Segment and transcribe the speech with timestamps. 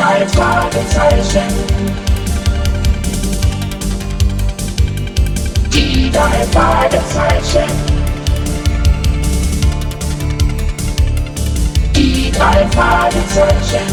[0.00, 1.42] drei Fragezeichen.
[5.74, 7.70] Die drei Fragezeichen.
[11.94, 13.86] Die drei Fragezeichen.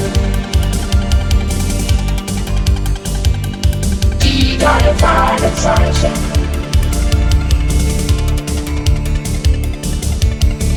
[4.24, 6.14] Die drei Fragezeichen.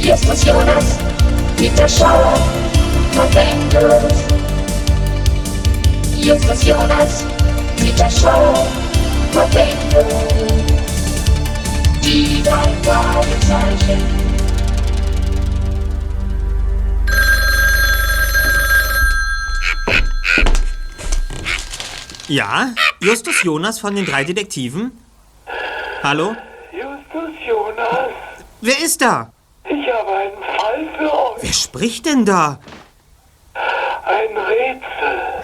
[0.01, 0.99] Justus Jonas,
[1.57, 2.35] Peter Schauer,
[6.23, 7.25] Justus Jonas,
[7.77, 8.67] Peter Schauer,
[9.33, 10.05] November.
[12.03, 14.21] Die drei Fragezeichen.
[22.29, 24.93] Ja, Justus Jonas von den drei Detektiven.
[26.03, 26.37] Hallo?
[26.73, 28.11] Justus Jonas,
[28.61, 29.33] Wer ist da?
[29.65, 31.43] ich habe einen Fall für euch.
[31.43, 32.59] Wer spricht denn da?
[33.55, 35.40] Ein Rätsel.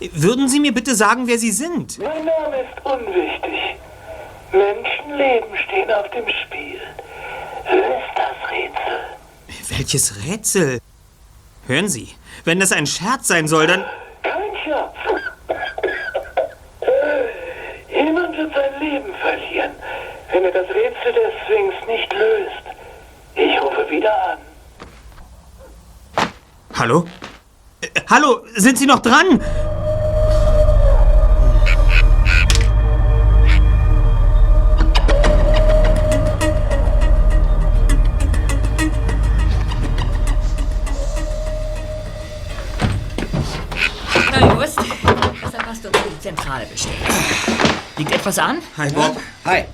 [0.00, 1.98] Würden Sie mir bitte sagen, wer Sie sind?
[1.98, 3.76] Mein Name ist unwichtig.
[4.50, 6.80] Menschenleben stehen auf dem Spiel.
[7.70, 9.76] Löst das Rätsel.
[9.76, 10.80] Welches Rätsel?
[11.66, 12.08] Hören Sie,
[12.44, 13.84] wenn das ein Scherz sein soll, dann...
[14.22, 14.94] Kein Scherz.
[17.90, 19.72] Jemand wird sein Leben verlieren,
[20.32, 22.62] wenn er das Rätsel des Sphinx nicht löst.
[23.34, 24.38] Ich rufe wieder an.
[26.74, 27.06] Hallo?
[27.82, 29.40] Äh, hallo, sind Sie noch dran?
[46.50, 46.96] Zentrale bestellt.
[47.96, 48.58] Liegt etwas an?
[48.76, 49.16] Hi, Bob.
[49.44, 49.64] Hi.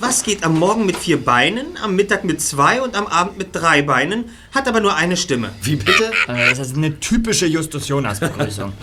[0.00, 3.54] Was geht am Morgen mit vier Beinen, am Mittag mit zwei und am Abend mit
[3.56, 5.50] drei Beinen, hat aber nur eine Stimme?
[5.62, 6.12] Wie bitte?
[6.28, 8.74] Äh, Das ist eine typische Justus Jonas Begrüßung.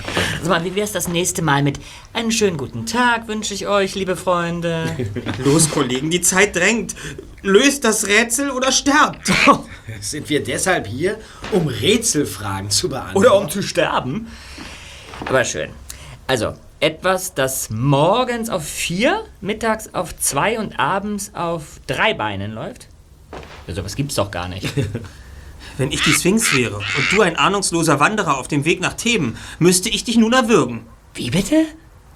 [0.41, 1.79] Sag mal, wie wär's das nächste Mal mit
[2.13, 4.95] einen schönen guten Tag wünsche ich euch, liebe Freunde.
[5.45, 6.95] Los, Kollegen, die Zeit drängt.
[7.43, 9.31] Löst das Rätsel oder sterbt.
[10.01, 11.19] Sind wir deshalb hier,
[11.51, 13.17] um Rätselfragen zu beantworten?
[13.17, 14.27] Oder um zu sterben.
[15.25, 15.69] Aber schön.
[16.25, 22.87] Also, etwas, das morgens auf vier, mittags auf zwei und abends auf drei Beinen läuft?
[23.67, 24.67] Ja, sowas gibt's doch gar nicht.
[25.77, 29.37] Wenn ich die Sphinx wäre und du ein ahnungsloser Wanderer auf dem Weg nach Theben,
[29.59, 30.81] müsste ich dich nun erwürgen.
[31.13, 31.65] Wie bitte?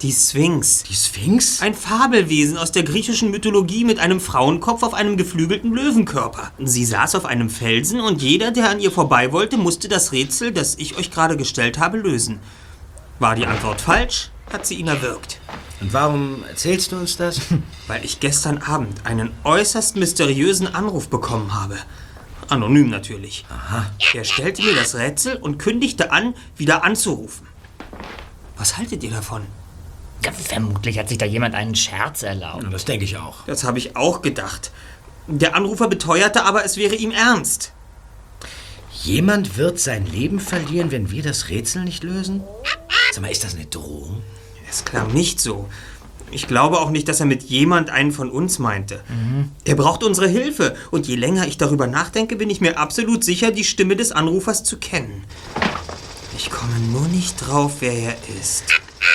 [0.02, 0.82] Die Sphinx.
[0.82, 1.62] Die Sphinx?
[1.62, 6.52] Ein Fabelwesen aus der griechischen Mythologie mit einem Frauenkopf auf einem geflügelten Löwenkörper.
[6.58, 10.52] Sie saß auf einem Felsen und jeder, der an ihr vorbei wollte, musste das Rätsel,
[10.52, 12.40] das ich euch gerade gestellt habe, lösen.
[13.20, 15.40] War die Antwort falsch, hat sie ihn erwürgt.
[15.80, 17.40] Und warum erzählst du uns das?
[17.86, 21.76] Weil ich gestern Abend einen äußerst mysteriösen Anruf bekommen habe.
[22.48, 23.44] Anonym natürlich.
[23.50, 23.90] Aha.
[24.14, 27.46] Er stellte mir das Rätsel und kündigte an, wieder anzurufen.
[28.56, 29.42] Was haltet ihr davon?
[30.24, 32.66] Ja, vermutlich hat sich da jemand einen Scherz erlaubt.
[32.70, 33.44] Das denke ich auch.
[33.46, 34.70] Das habe ich auch gedacht.
[35.26, 37.72] Der Anrufer beteuerte aber, es wäre ihm ernst.
[39.06, 42.42] Jemand wird sein Leben verlieren, wenn wir das Rätsel nicht lösen?
[43.12, 44.20] Sag mal, ist das eine Drohung?
[44.68, 45.68] Es klang nicht so.
[46.32, 49.04] Ich glaube auch nicht, dass er mit jemand einen von uns meinte.
[49.64, 50.74] Er braucht unsere Hilfe.
[50.90, 54.64] Und je länger ich darüber nachdenke, bin ich mir absolut sicher, die Stimme des Anrufers
[54.64, 55.22] zu kennen.
[56.36, 58.64] Ich komme nur nicht drauf, wer er ist.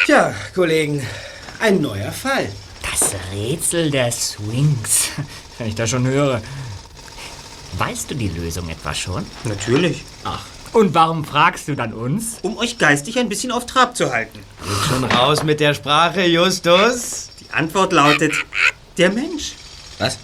[0.06, 1.06] Tja, Kollegen,
[1.60, 2.48] ein neuer Fall.
[2.90, 5.10] Das Rätsel der Swings.
[5.58, 6.42] Wenn ich das schon höre.
[7.82, 9.26] Weißt du die Lösung etwa schon?
[9.44, 10.04] Natürlich.
[10.24, 10.46] Ach.
[10.72, 12.38] Und warum fragst du dann uns?
[12.44, 14.38] Um euch geistig ein bisschen auf Trab zu halten.
[14.64, 17.30] Geht schon raus mit der Sprache, Justus.
[17.40, 18.34] Die Antwort lautet:
[19.00, 19.54] Der Mensch.
[19.98, 20.20] Was?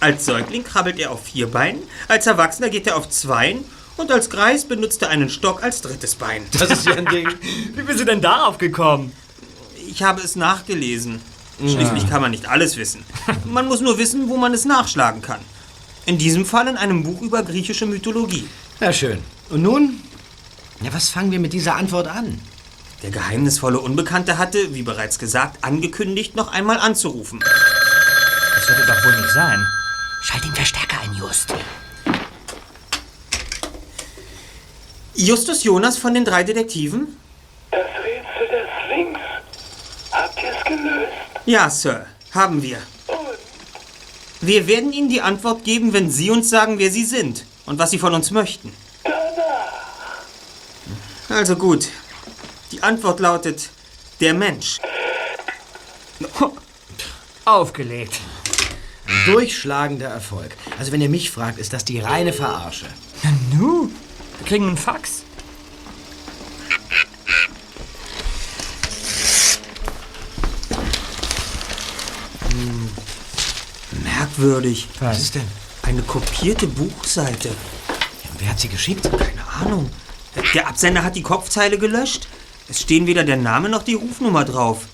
[0.00, 3.64] Als Säugling krabbelt er auf vier Beinen, als Erwachsener geht er auf zweien
[3.96, 6.42] und als Greis benutzt er einen Stock als drittes Bein.
[6.52, 7.26] Das ist ja ein Ding.
[7.74, 9.12] Wie bist du denn darauf gekommen?
[9.88, 11.22] Ich habe es nachgelesen.
[11.58, 13.02] Schließlich kann man nicht alles wissen.
[13.46, 15.40] Man muss nur wissen, wo man es nachschlagen kann.
[16.08, 18.48] In diesem Fall in einem Buch über griechische Mythologie.
[18.80, 19.22] Na schön.
[19.50, 20.02] Und nun?
[20.80, 22.40] Ja, was fangen wir mit dieser Antwort an?
[23.02, 27.40] Der geheimnisvolle Unbekannte hatte, wie bereits gesagt, angekündigt, noch einmal anzurufen.
[27.40, 29.62] Das wird doch wohl nicht sein.
[30.22, 31.52] Schalt den Verstärker ein, Just.
[35.14, 37.18] Justus Jonas von den drei Detektiven?
[37.70, 39.20] Das Rätsel der Sphinx.
[40.10, 41.12] Habt ihr es gelöst?
[41.44, 42.78] Ja, Sir, haben wir.
[44.40, 47.90] Wir werden Ihnen die Antwort geben, wenn Sie uns sagen, wer Sie sind und was
[47.90, 48.72] Sie von uns möchten.
[51.28, 51.88] Also gut.
[52.72, 53.70] Die Antwort lautet
[54.20, 54.78] der Mensch.
[57.44, 58.20] Aufgelegt.
[59.06, 60.54] Ein durchschlagender Erfolg.
[60.78, 62.86] Also wenn ihr mich fragt, ist das die reine Verarsche.
[63.52, 63.90] Nu,
[64.38, 65.24] wir kriegen einen Fax.
[74.38, 74.88] Merkwürdig.
[75.00, 75.48] Was ist denn?
[75.82, 77.50] Eine kopierte Buchseite.
[78.38, 79.10] Wer hat sie geschickt?
[79.10, 79.90] Keine Ahnung.
[80.54, 82.28] Der Absender hat die Kopfzeile gelöscht.
[82.68, 84.86] Es stehen weder der Name noch die Rufnummer drauf.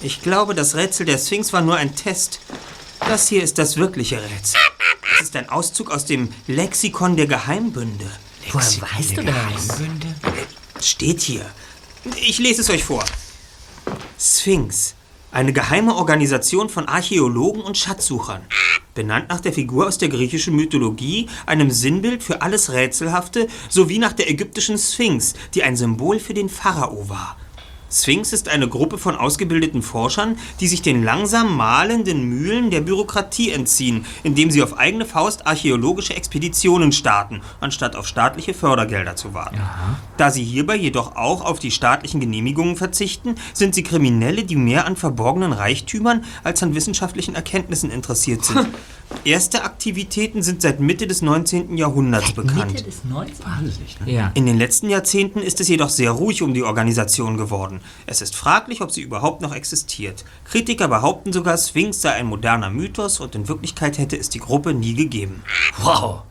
[0.00, 2.40] Ich glaube, das Rätsel der Sphinx war nur ein Test.
[3.00, 4.60] Das hier ist das wirkliche Rätsel.
[5.14, 8.10] Es ist ein Auszug aus dem Lexikon der Geheimbünde.
[8.50, 9.34] Woher weißt du das?
[9.34, 10.14] Geheimbünde?
[10.80, 11.44] Steht hier.
[12.20, 13.04] Ich lese es euch vor.
[14.18, 14.95] Sphinx.
[15.36, 18.40] Eine geheime Organisation von Archäologen und Schatzsuchern.
[18.94, 24.14] Benannt nach der Figur aus der griechischen Mythologie, einem Sinnbild für alles Rätselhafte, sowie nach
[24.14, 27.36] der ägyptischen Sphinx, die ein Symbol für den Pharao war.
[27.90, 33.50] Sphinx ist eine Gruppe von ausgebildeten Forschern, die sich den langsam mahlenden Mühlen der Bürokratie
[33.52, 39.60] entziehen, indem sie auf eigene Faust archäologische Expeditionen starten, anstatt auf staatliche Fördergelder zu warten.
[40.16, 44.86] Da sie hierbei jedoch auch auf die staatlichen Genehmigungen verzichten, sind sie Kriminelle, die mehr
[44.86, 48.68] an verborgenen Reichtümern als an wissenschaftlichen Erkenntnissen interessiert sind.
[49.24, 51.76] Erste Aktivitäten sind seit Mitte des 19.
[51.76, 52.72] Jahrhunderts bekannt.
[52.72, 53.44] Mitte des 19.
[53.44, 54.12] Wahnsinnig, ne?
[54.12, 54.30] Ja.
[54.34, 57.80] In den letzten Jahrzehnten ist es jedoch sehr ruhig um die Organisation geworden.
[58.06, 60.24] Es ist fraglich, ob sie überhaupt noch existiert.
[60.44, 64.74] Kritiker behaupten sogar, Sphinx sei ein moderner Mythos und in Wirklichkeit hätte es die Gruppe
[64.74, 65.42] nie gegeben.
[65.82, 66.22] Wow.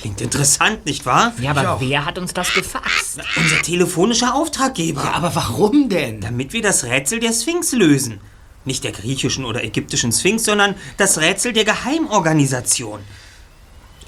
[0.00, 1.32] Klingt interessant, nicht wahr?
[1.40, 3.20] Ja, aber wer hat uns das gefaxt?
[3.36, 5.14] Unser telefonischer Auftraggeber.
[5.14, 6.20] Aber warum denn?
[6.20, 8.20] Damit wir das Rätsel der Sphinx lösen.
[8.64, 13.00] Nicht der griechischen oder ägyptischen Sphinx, sondern das Rätsel der Geheimorganisation.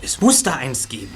[0.02, 1.14] Es muss da eins geben.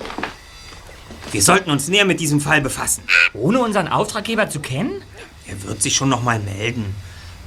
[1.33, 3.05] Wir sollten uns näher mit diesem Fall befassen.
[3.35, 5.03] Ohne unseren Auftraggeber zu kennen?
[5.47, 6.95] Er wird sich schon noch mal melden.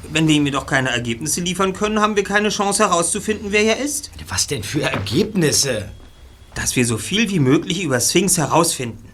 [0.09, 3.77] Wenn wir ihm jedoch keine Ergebnisse liefern können, haben wir keine Chance herauszufinden, wer er
[3.77, 4.11] ist.
[4.27, 5.91] Was denn für Ergebnisse?
[6.55, 9.12] Dass wir so viel wie möglich über Sphinx herausfinden.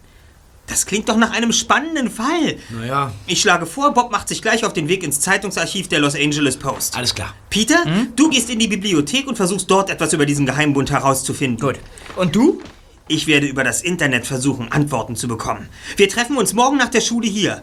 [0.70, 2.56] Das klingt doch nach einem spannenden Fall.
[2.70, 6.14] Naja, Ich schlage vor, Bob macht sich gleich auf den Weg ins Zeitungsarchiv der Los
[6.14, 6.96] Angeles Post.
[6.96, 7.34] alles klar.
[7.50, 7.76] Peter,
[8.16, 11.58] du gehst in die Bibliothek und versuchst dort etwas über diesen Geheimbund herauszufinden.
[11.60, 11.80] Gut.
[12.16, 12.62] Und du?
[13.08, 15.68] Ich werde über das Internet versuchen, Antworten zu bekommen.
[15.96, 17.62] Wir treffen uns morgen nach der Schule hier.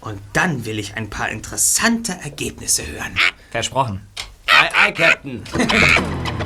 [0.00, 3.14] Und dann will ich ein paar interessante Ergebnisse hören.
[3.52, 4.00] Versprochen.
[4.48, 5.42] Aye, aye, Captain.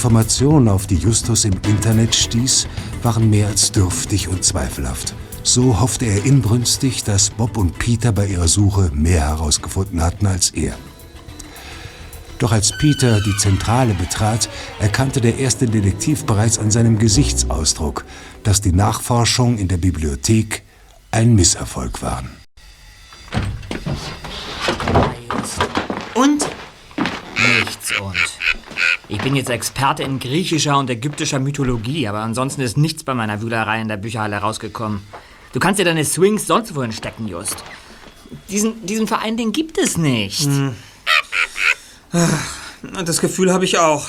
[0.00, 2.68] Informationen, auf die Justus im Internet stieß,
[3.02, 5.12] waren mehr als dürftig und zweifelhaft.
[5.42, 10.52] So hoffte er inbrünstig, dass Bob und Peter bei ihrer Suche mehr herausgefunden hatten als
[10.52, 10.74] er.
[12.38, 14.48] Doch als Peter die Zentrale betrat,
[14.78, 18.06] erkannte der erste Detektiv bereits an seinem Gesichtsausdruck,
[18.42, 20.62] dass die Nachforschungen in der Bibliothek
[21.10, 22.30] ein Misserfolg waren.
[26.14, 26.48] Und?
[27.36, 28.39] Nichts und.
[29.12, 33.42] Ich bin jetzt Experte in griechischer und ägyptischer Mythologie, aber ansonsten ist nichts bei meiner
[33.42, 35.02] Wühlerei in der Bücherhalle rausgekommen.
[35.52, 37.64] Du kannst dir deine Swings sonst wohin stecken, Just.
[38.48, 40.48] Diesen, diesen Verein, den gibt es nicht.
[43.04, 44.06] Das Gefühl habe ich auch.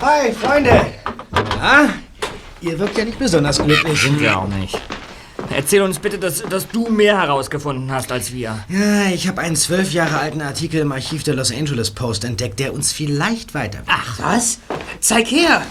[0.00, 0.84] Hi, Freunde.
[1.30, 1.90] Na,
[2.60, 4.02] ihr wirkt ja nicht besonders glücklich.
[4.02, 4.76] Sind wir auch nicht.
[5.54, 8.64] Erzähl uns bitte, dass, dass du mehr herausgefunden hast als wir.
[8.68, 12.58] Ja, ich habe einen zwölf Jahre alten Artikel im Archiv der Los Angeles Post entdeckt,
[12.58, 13.88] der uns vielleicht weiterbringt.
[13.88, 14.58] Ach, was?
[15.00, 15.62] Zeig her!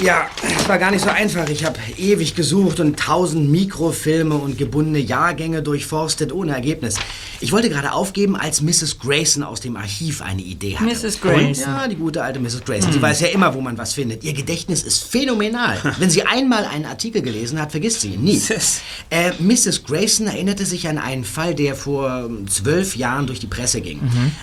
[0.00, 1.48] Ja, es war gar nicht so einfach.
[1.48, 6.96] Ich habe ewig gesucht und tausend Mikrofilme und gebundene Jahrgänge durchforstet, ohne Ergebnis.
[7.40, 8.98] Ich wollte gerade aufgeben, als Mrs.
[8.98, 10.84] Grayson aus dem Archiv eine Idee hatte.
[10.84, 11.20] Mrs.
[11.20, 11.64] Grayson.
[11.64, 12.64] Ja, die gute alte Mrs.
[12.64, 12.92] Grayson.
[12.92, 14.24] Sie weiß ja immer, wo man was findet.
[14.24, 15.78] Ihr Gedächtnis ist phänomenal.
[15.98, 18.40] Wenn sie einmal einen Artikel gelesen hat, vergisst sie ihn nie.
[19.10, 19.84] Äh, Mrs.
[19.84, 24.00] Grayson erinnerte sich an einen Fall, der vor ähm, zwölf Jahren durch die Presse ging.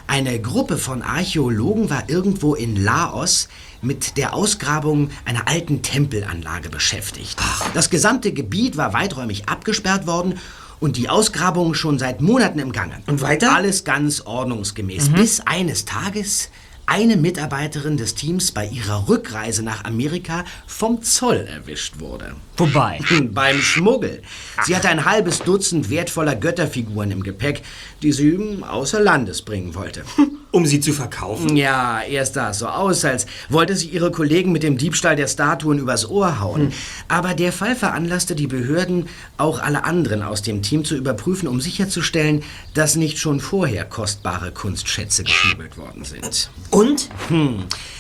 [0.08, 3.48] Eine Gruppe von Archäologen war irgendwo in Laos
[3.82, 7.40] mit der Ausgrabung einer alten Tempelanlage beschäftigt.
[7.74, 10.40] Das gesamte Gebiet war weiträumig abgesperrt worden
[10.80, 13.02] und die Ausgrabung schon seit Monaten im Gange.
[13.08, 13.54] Und weiter?
[13.54, 15.10] Alles ganz ordnungsgemäß.
[15.10, 16.50] Bis eines Tages
[16.90, 22.36] eine Mitarbeiterin des Teams bei ihrer Rückreise nach Amerika vom Zoll erwischt wurde.
[22.56, 23.00] Vorbei.
[23.32, 24.24] Beim Schmuggel.
[24.66, 27.62] Sie hatte ein halbes Dutzend wertvoller Götterfiguren im Gepäck,
[28.02, 30.04] die sie außer Landes bringen wollte.
[30.52, 31.56] Um sie zu verkaufen?
[31.56, 35.28] Ja, erst sah es so aus, als wollte sie ihre Kollegen mit dem Diebstahl der
[35.28, 36.74] Statuen übers Ohr hauen.
[37.08, 41.62] Aber der Fall veranlasste die Behörden, auch alle anderen aus dem Team zu überprüfen, um
[41.62, 42.42] sicherzustellen,
[42.74, 46.50] dass nicht schon vorher kostbare Kunstschätze geschmuggelt worden sind.
[46.72, 47.10] Und?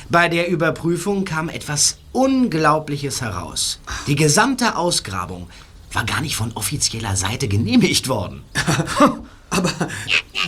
[0.10, 3.79] Bei der Überprüfung kam etwas Unglaubliches heraus.
[4.08, 5.48] Die gesamte Ausgrabung
[5.94, 8.41] war gar nicht von offizieller Seite genehmigt worden.
[9.51, 9.72] Aber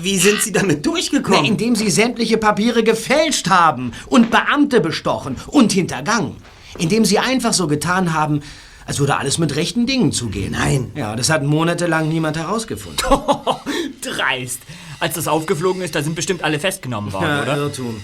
[0.02, 1.44] wie sind Sie damit Na, durchgekommen?
[1.46, 6.36] indem sie sämtliche Papiere gefälscht haben und Beamte bestochen und hintergangen.
[6.78, 8.42] Indem sie einfach so getan haben,
[8.86, 10.52] als würde alles mit rechten Dingen zugehen.
[10.54, 10.92] Nein.
[10.96, 13.04] Ja, das hat monatelang niemand herausgefunden.
[14.02, 14.60] Dreist.
[15.00, 17.58] Als das aufgeflogen ist, da sind bestimmt alle festgenommen worden, Ja, oder?
[17.58, 18.00] Irrtum.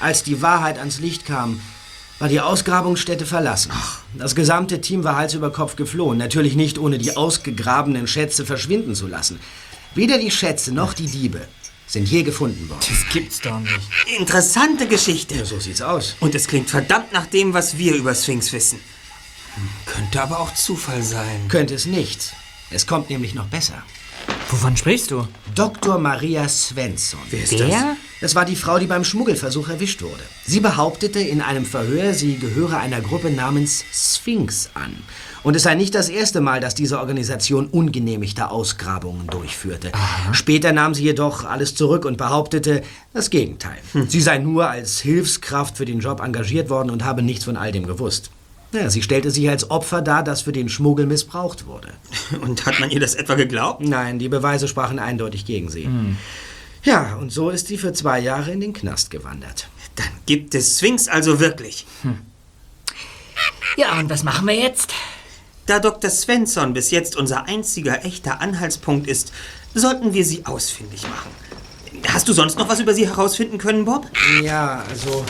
[0.00, 1.60] Als die Wahrheit ans Licht kam,
[2.18, 3.72] war die Ausgrabungsstätte verlassen.
[4.16, 6.18] Das gesamte Team war Hals über Kopf geflohen.
[6.18, 9.40] Natürlich nicht, ohne die ausgegrabenen Schätze verschwinden zu lassen.
[9.94, 11.46] Weder die Schätze noch die Diebe
[11.86, 12.80] sind je gefunden worden.
[12.88, 14.18] Das gibt's doch nicht.
[14.18, 15.34] Interessante Geschichte.
[15.34, 16.16] Ja, so sieht's aus.
[16.20, 18.80] Und es klingt verdammt nach dem, was wir über Sphinx wissen.
[19.84, 21.48] Könnte aber auch Zufall sein.
[21.48, 22.32] Könnte es nicht.
[22.70, 23.82] Es kommt nämlich noch besser.
[24.48, 25.26] Wovon sprichst du?
[25.54, 25.98] Dr.
[25.98, 27.20] Maria Svensson.
[27.30, 27.96] Wer ist Der?
[28.20, 30.22] Das war die Frau, die beim Schmuggelversuch erwischt wurde.
[30.46, 34.96] Sie behauptete in einem Verhör, sie gehöre einer Gruppe namens Sphinx an.
[35.44, 39.90] Und es sei nicht das erste Mal, dass diese Organisation ungenehmigte Ausgrabungen durchführte.
[40.32, 42.82] Später nahm sie jedoch alles zurück und behauptete
[43.12, 43.78] das Gegenteil.
[44.08, 47.72] Sie sei nur als Hilfskraft für den Job engagiert worden und habe nichts von all
[47.72, 48.30] dem gewusst.
[48.72, 51.88] Ja, sie stellte sich als Opfer dar, das für den Schmuggel missbraucht wurde.
[52.40, 53.82] Und hat man ihr das etwa geglaubt?
[53.82, 55.90] Nein, die Beweise sprachen eindeutig gegen sie.
[56.82, 59.68] Ja, und so ist sie für zwei Jahre in den Knast gewandert.
[59.96, 61.86] Dann gibt es Sphinx also wirklich.
[63.76, 64.92] Ja, und was machen wir jetzt?
[65.66, 66.10] Da Dr.
[66.10, 69.32] Svensson bis jetzt unser einziger echter Anhaltspunkt ist,
[69.74, 71.30] sollten wir sie ausfindig machen.
[72.08, 74.06] Hast du sonst noch was über sie herausfinden können, Bob?
[74.42, 75.24] Ja, also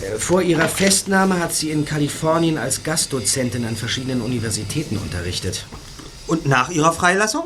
[0.00, 5.66] äh, vor ihrer Festnahme hat sie in Kalifornien als Gastdozentin an verschiedenen Universitäten unterrichtet.
[6.26, 7.44] Und nach ihrer Freilassung?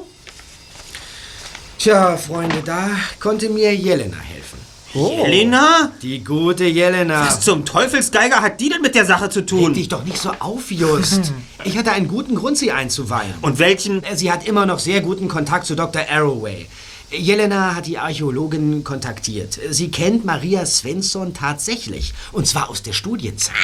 [1.78, 4.59] Tja, Freunde, da konnte mir Jelena helfen.
[4.97, 5.93] Helena?
[6.03, 7.26] Die gute Jelena.
[7.26, 9.75] Was zum Teufelsgeiger hat die denn mit der Sache zu Reg tun?
[9.75, 11.33] dich doch nicht so auf, Just.
[11.65, 13.35] Ich hatte einen guten Grund, sie einzuweihen.
[13.43, 14.03] Und welchen?
[14.03, 16.03] Äh, Sie hat immer noch sehr guten Kontakt zu Dr.
[16.11, 16.67] Arroway.
[17.11, 19.59] Jelena hat die Archäologin kontaktiert.
[19.71, 22.15] Sie kennt Maria Svensson tatsächlich.
[22.33, 23.55] Und zwar aus der Studienzeit.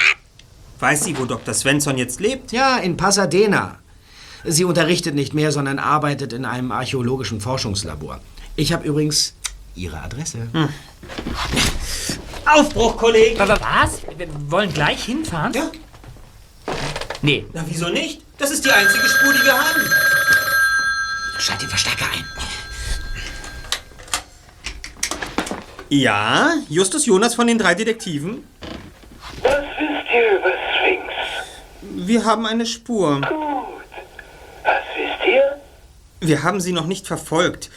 [0.79, 1.55] Weiß sie, wo Dr.
[1.55, 2.53] Svensson jetzt lebt?
[2.53, 3.79] Ja, in Pasadena.
[4.45, 8.21] Sie unterrichtet nicht mehr, sondern arbeitet in einem archäologischen Forschungslabor.
[8.57, 9.35] Ich habe übrigens
[9.75, 10.49] ihre Adresse.
[12.45, 13.41] Aufbruch, Kollegen!
[13.41, 14.03] Aber was?
[14.17, 15.53] Wir wollen gleich hinfahren?
[15.53, 15.71] Ja.
[17.23, 17.47] Nee.
[17.53, 18.23] Na, wieso nicht?
[18.39, 19.81] Das ist die einzige Spur, die wir haben.
[21.39, 22.25] Schalt den Verstärker ein.
[25.89, 28.45] Ja, Justus Jonas von den drei Detektiven.
[29.43, 31.13] Was wisst ihr über Sphinx?
[31.83, 33.21] Wir haben eine Spur.
[33.21, 33.29] Gut.
[34.65, 35.61] Was wisst ihr?
[36.21, 37.71] Wir haben sie noch nicht verfolgt.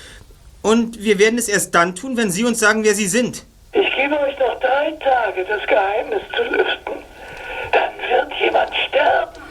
[0.65, 3.43] Und wir werden es erst dann tun, wenn Sie uns sagen, wer Sie sind.
[3.71, 7.03] Ich gebe euch noch drei Tage, das Geheimnis zu lüften.
[7.71, 9.41] Dann wird jemand sterben.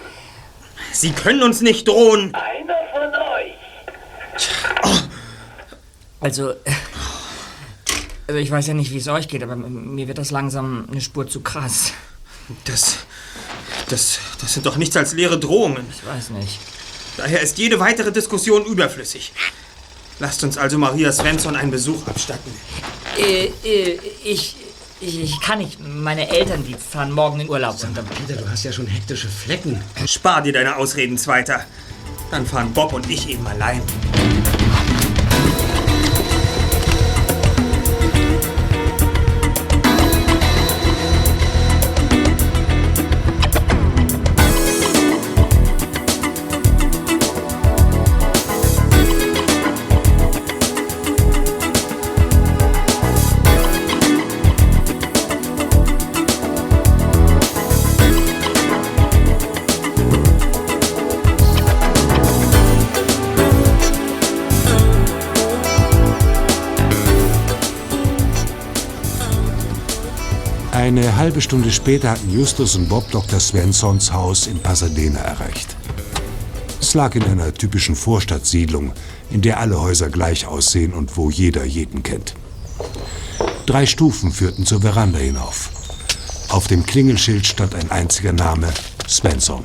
[0.91, 2.35] Sie können uns nicht drohen.
[2.35, 3.55] Einer von euch.
[6.19, 6.55] Also,
[8.27, 11.01] also ich weiß ja nicht, wie es euch geht, aber mir wird das langsam eine
[11.01, 11.93] Spur zu krass.
[12.65, 13.07] Das,
[13.89, 15.87] das, das sind doch nichts als leere Drohungen.
[15.97, 16.59] Ich weiß nicht.
[17.19, 19.33] Daher ist jede weitere Diskussion überflüssig.
[20.21, 22.53] Lasst uns also Maria Svensson einen Besuch abstatten.
[23.19, 24.57] Äh, äh, ich,
[25.01, 25.79] ich, ich kann nicht.
[25.81, 27.83] Meine Eltern, die fahren morgen in Urlaub.
[27.83, 29.83] Und dann, Peter, du hast ja schon hektische Flecken.
[30.07, 31.65] Spar dir deine Ausreden, Zweiter.
[32.31, 33.83] Dann fahren Bob und ich eben allein.
[71.15, 73.39] Eine halbe Stunde später hatten Justus und Bob Dr.
[73.39, 75.77] Svensons Haus in Pasadena erreicht.
[76.81, 78.93] Es lag in einer typischen Vorstadtsiedlung,
[79.31, 82.35] in der alle Häuser gleich aussehen und wo jeder jeden kennt.
[83.65, 85.71] Drei Stufen führten zur Veranda hinauf.
[86.49, 88.75] Auf dem Klingelschild stand ein einziger Name,
[89.07, 89.63] Svensson.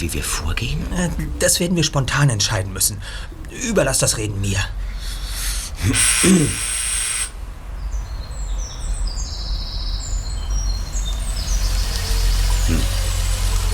[0.00, 0.80] Wie wir vorgehen?
[0.92, 3.00] Äh, Das werden wir spontan entscheiden müssen.
[3.68, 4.58] Überlass das Reden mir.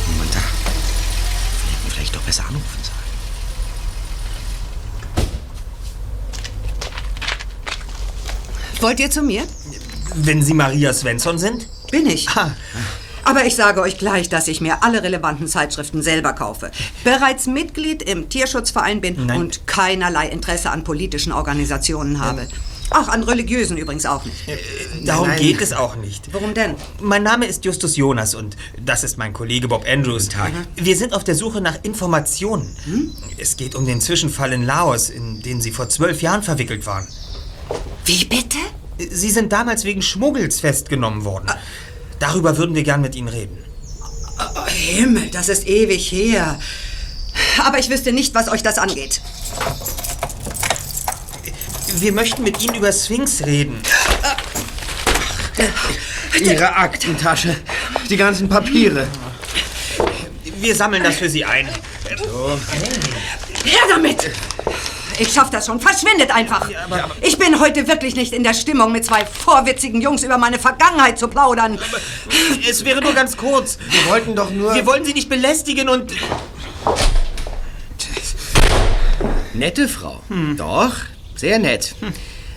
[0.06, 0.40] Moment da.
[1.88, 2.96] Vielleicht, ich doch besser anrufen sollen.
[8.80, 9.42] Wollt ihr zu mir?
[10.14, 11.66] Wenn Sie Maria Svensson sind?
[11.90, 12.28] Bin ich.
[12.30, 12.54] Ah.
[13.26, 16.70] Aber ich sage euch gleich, dass ich mir alle relevanten Zeitschriften selber kaufe.
[17.02, 19.40] Bereits Mitglied im Tierschutzverein bin Nein.
[19.40, 22.46] und keinerlei Interesse an politischen Organisationen habe.
[22.90, 24.36] Ach, an religiösen übrigens auch nicht.
[25.04, 25.40] Darum nein.
[25.40, 26.32] geht es auch nicht.
[26.32, 26.76] Warum denn?
[27.00, 30.28] Mein Name ist Justus Jonas und das ist mein Kollege Bob Andrews.
[30.28, 30.52] Tag.
[30.76, 32.76] Wir sind auf der Suche nach Informationen.
[33.38, 37.08] Es geht um den Zwischenfall in Laos, in den Sie vor zwölf Jahren verwickelt waren.
[38.04, 38.58] Wie bitte?
[38.98, 41.50] Sie sind damals wegen Schmuggels festgenommen worden.
[42.18, 43.58] Darüber würden wir gern mit Ihnen reden.
[44.38, 46.58] Oh, Himmel, das ist ewig her.
[47.64, 49.20] Aber ich wüsste nicht, was euch das angeht.
[51.98, 53.80] Wir möchten mit Ihnen über Sphinx reden.
[56.38, 57.56] Ihre Aktentasche,
[58.10, 59.06] die ganzen Papiere.
[60.60, 61.66] Wir sammeln das für Sie ein.
[63.64, 64.30] Her damit!
[65.18, 65.80] Ich schaff das schon.
[65.80, 66.68] Verschwindet einfach.
[67.22, 71.18] Ich bin heute wirklich nicht in der Stimmung, mit zwei vorwitzigen Jungs über meine Vergangenheit
[71.18, 71.78] zu plaudern.
[72.68, 73.78] Es wäre nur ganz kurz.
[73.90, 74.74] Wir wollten doch nur...
[74.74, 76.12] Wir wollen Sie nicht belästigen und...
[79.54, 80.22] Nette Frau.
[80.56, 80.92] Doch,
[81.34, 81.94] sehr nett.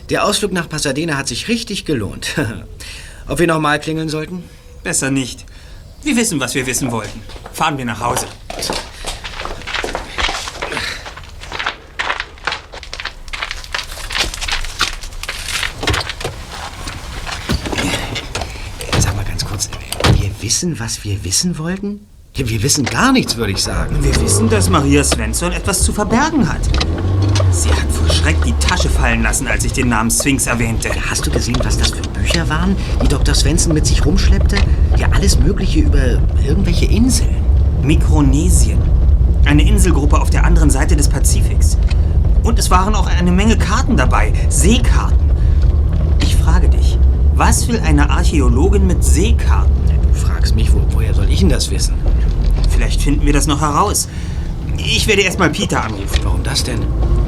[0.09, 2.35] Der Ausflug nach Pasadena hat sich richtig gelohnt.
[3.27, 4.43] Ob wir nochmal klingeln sollten?
[4.83, 5.45] Besser nicht.
[6.03, 7.21] Wir wissen, was wir wissen wollten.
[7.53, 8.25] Fahren wir nach Hause.
[18.99, 19.69] Sag mal ganz kurz,
[20.13, 22.01] wir wissen, was wir wissen wollten?
[22.35, 23.95] Ja, Wir wissen gar nichts, würde ich sagen.
[24.03, 26.59] Wir wissen, dass Maria Svensson etwas zu verbergen hat.
[27.49, 30.89] Sie hat vor Schreck die Tasche fallen lassen, als ich den Namen Sphinx erwähnte.
[31.09, 33.33] Hast du gesehen, was das für Bücher waren, die Dr.
[33.33, 34.57] Svensson mit sich rumschleppte?
[34.97, 37.37] Ja, alles Mögliche über irgendwelche Inseln.
[37.81, 38.79] Mikronesien.
[39.45, 41.77] Eine Inselgruppe auf der anderen Seite des Pazifiks.
[42.43, 44.33] Und es waren auch eine Menge Karten dabei.
[44.49, 45.31] Seekarten.
[46.21, 46.97] Ich frage dich,
[47.33, 49.78] was will eine Archäologin mit Seekarten?
[50.39, 51.95] Fragst mich, wo, woher soll ich denn das wissen?
[52.69, 54.07] Vielleicht finden wir das noch heraus.
[54.77, 56.21] Ich werde erstmal Peter anrufen.
[56.23, 56.79] Warum das denn?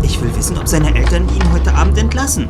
[0.02, 2.48] Ich will wissen, ob seine Eltern ihn heute Abend entlassen.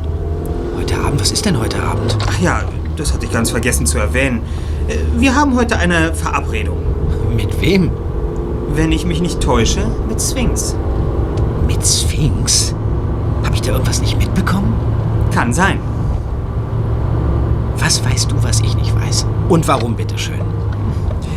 [0.76, 1.20] Heute Abend?
[1.20, 2.16] Was ist denn heute Abend?
[2.28, 2.62] Ach ja,
[2.96, 4.42] das hatte ich ganz vergessen zu erwähnen.
[4.86, 6.78] Äh, Wir haben heute eine Verabredung.
[7.34, 7.90] Mit wem?
[8.72, 10.76] Wenn ich mich nicht täusche, mit Sphinx.
[11.66, 12.72] Mit Sphinx?
[13.42, 14.72] Habe ich da irgendwas nicht mitbekommen?
[15.34, 15.80] Kann sein.
[17.84, 19.26] Was weißt du, was ich nicht weiß?
[19.48, 20.40] Und warum, bitteschön?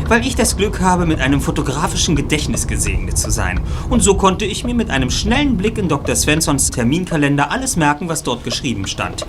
[0.08, 3.62] Weil ich das Glück habe, mit einem fotografischen Gedächtnis gesegnet zu sein.
[3.90, 6.16] Und so konnte ich mir mit einem schnellen Blick in Dr.
[6.16, 9.26] Svensons Terminkalender alles merken, was dort geschrieben stand.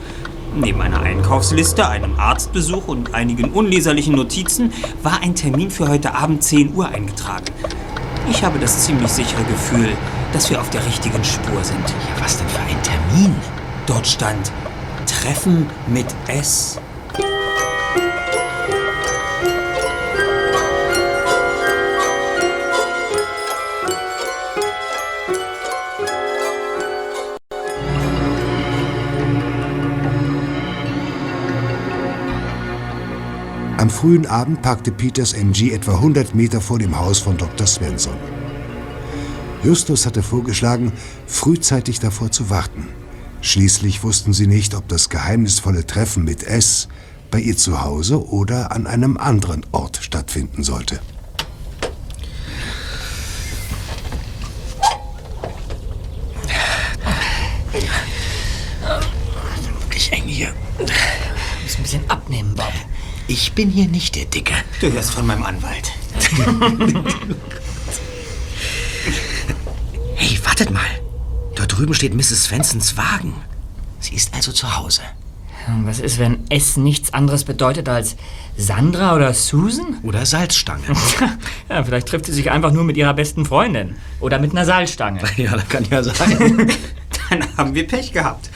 [0.55, 4.71] Neben einer Einkaufsliste, einem Arztbesuch und einigen unleserlichen Notizen
[5.03, 7.47] war ein Termin für heute Abend 10 Uhr eingetragen.
[8.31, 9.89] Ich habe das ziemlich sichere Gefühl,
[10.35, 11.81] dass wir auf der richtigen Spur sind.
[11.81, 13.35] Ja, was denn für ein Termin?
[13.87, 14.53] Dort stand
[15.07, 16.79] Treffen mit S.
[33.79, 37.67] Am frühen Abend parkte Peters MG etwa 100 Meter vor dem Haus von Dr.
[37.67, 38.17] Svensson.
[39.63, 40.93] Justus hatte vorgeschlagen,
[41.27, 42.89] frühzeitig davor zu warten.
[43.43, 46.89] Schließlich wussten sie nicht, ob das geheimnisvolle Treffen mit S
[47.31, 50.99] bei ihr zu Hause oder an einem anderen Ort stattfinden sollte.
[59.81, 60.55] Wirklich eng hier.
[60.79, 62.73] Muss ein bisschen abnehmen, Bob.
[63.39, 64.55] Ich bin hier nicht der Dicke.
[64.81, 65.93] Du hörst von meinem Anwalt.
[70.19, 70.81] Hey, wartet mal.
[71.55, 72.45] Dort drüben steht Mrs.
[72.45, 73.35] Svensons Wagen.
[74.01, 75.03] Sie ist also zu Hause.
[75.85, 78.17] Was ist, wenn S nichts anderes bedeutet als
[78.57, 79.99] Sandra oder Susan?
[80.03, 80.85] Oder Salzstange.
[81.69, 83.97] Ja, vielleicht trifft sie sich einfach nur mit ihrer besten Freundin.
[84.21, 85.21] Oder mit einer Salzstange.
[85.37, 86.73] ja, das kann ja sein.
[87.29, 88.49] Dann haben wir Pech gehabt.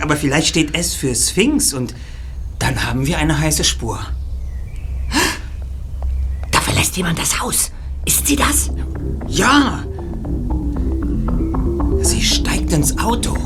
[0.00, 1.94] Aber vielleicht steht S für Sphinx und
[2.58, 3.98] dann haben wir eine heiße Spur.
[6.50, 7.70] Da verlässt jemand das Haus.
[8.04, 8.70] Ist sie das?
[9.28, 9.84] Ja!
[12.02, 13.36] Sie steigt ins Auto.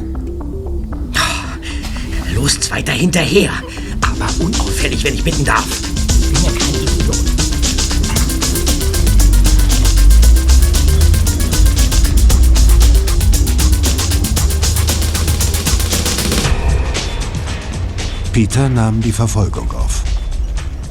[2.34, 3.52] Los, Zweiter, hinterher.
[4.00, 5.66] Aber unauffällig, wenn ich bitten darf.
[6.08, 7.39] Ich bin ja kein Idiot.
[18.40, 20.02] Peter nahm die Verfolgung auf.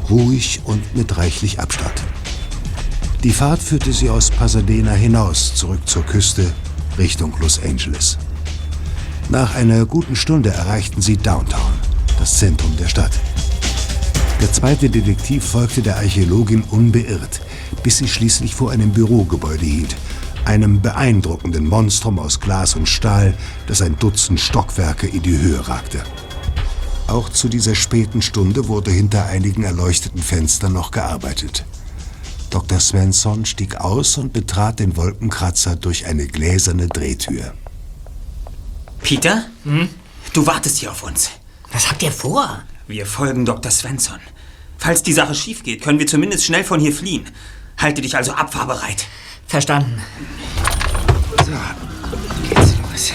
[0.07, 1.99] Ruhig und mit reichlich Abstand.
[3.23, 6.53] Die Fahrt führte sie aus Pasadena hinaus, zurück zur Küste,
[6.99, 8.19] Richtung Los Angeles.
[9.29, 11.73] Nach einer guten Stunde erreichten sie Downtown,
[12.19, 13.13] das Zentrum der Stadt.
[14.39, 17.41] Der zweite Detektiv folgte der Archäologin unbeirrt,
[17.81, 19.95] bis sie schließlich vor einem Bürogebäude hielt,
[20.45, 23.33] einem beeindruckenden Monstrum aus Glas und Stahl,
[23.65, 26.03] das ein Dutzend Stockwerke in die Höhe ragte.
[27.10, 31.65] Auch zu dieser späten Stunde wurde hinter einigen erleuchteten Fenstern noch gearbeitet.
[32.52, 32.80] Dr.
[32.80, 37.56] Svensson stieg aus und betrat den Wolkenkratzer durch eine gläserne Drehtür.
[39.02, 39.45] Peter?
[40.34, 41.32] Du wartest hier auf uns.
[41.72, 42.62] Was habt ihr vor?
[42.88, 43.72] Wir folgen Dr.
[43.72, 44.19] Svensson.
[44.78, 47.26] Falls die Sache schief geht, können wir zumindest schnell von hier fliehen.
[47.78, 49.08] Halte dich also abfahrbereit.
[49.48, 50.00] Verstanden.
[51.43, 51.52] So,
[52.48, 53.13] geht's los.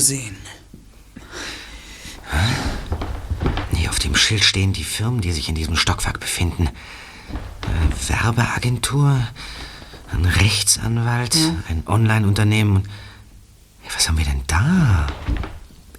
[0.00, 0.36] Kein Mensch zu sehen.
[3.74, 6.68] Hier auf dem Schild stehen die Firmen, die sich in diesem Stockwerk befinden.
[6.68, 9.26] Äh, Werbeagentur,
[10.12, 11.36] ein Rechtsanwalt,
[11.68, 12.76] ein Online-Unternehmen.
[12.76, 12.86] und-
[13.84, 15.06] Ja, Was haben wir denn da?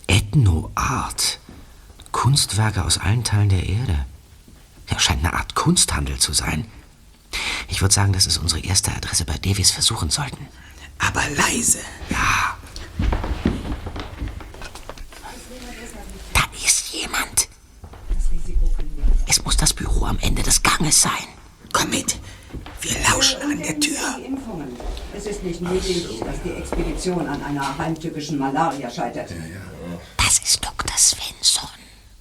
[0.08, 1.40] Ethno-Art.
[2.12, 4.06] Kunstwerke aus allen Teilen der Erde.
[4.90, 6.66] Ja, scheint eine Art Kunsthandel zu sein.
[7.70, 10.48] Ich würde sagen, das ist unsere erste Adresse, bei der wir es versuchen sollten.
[11.00, 11.80] Aber leise.
[12.10, 12.58] Ja.
[16.34, 17.48] Da ist jemand.
[19.32, 21.26] Es muss das Büro am Ende des Ganges sein.
[21.72, 22.18] Komm mit.
[22.82, 23.96] Wir lauschen an der Tür.
[25.16, 29.30] Es ist nicht nötig, dass die Expedition an einer heimtückischen Malaria scheitert.
[30.18, 30.98] Das ist Dr.
[30.98, 31.70] Svensson.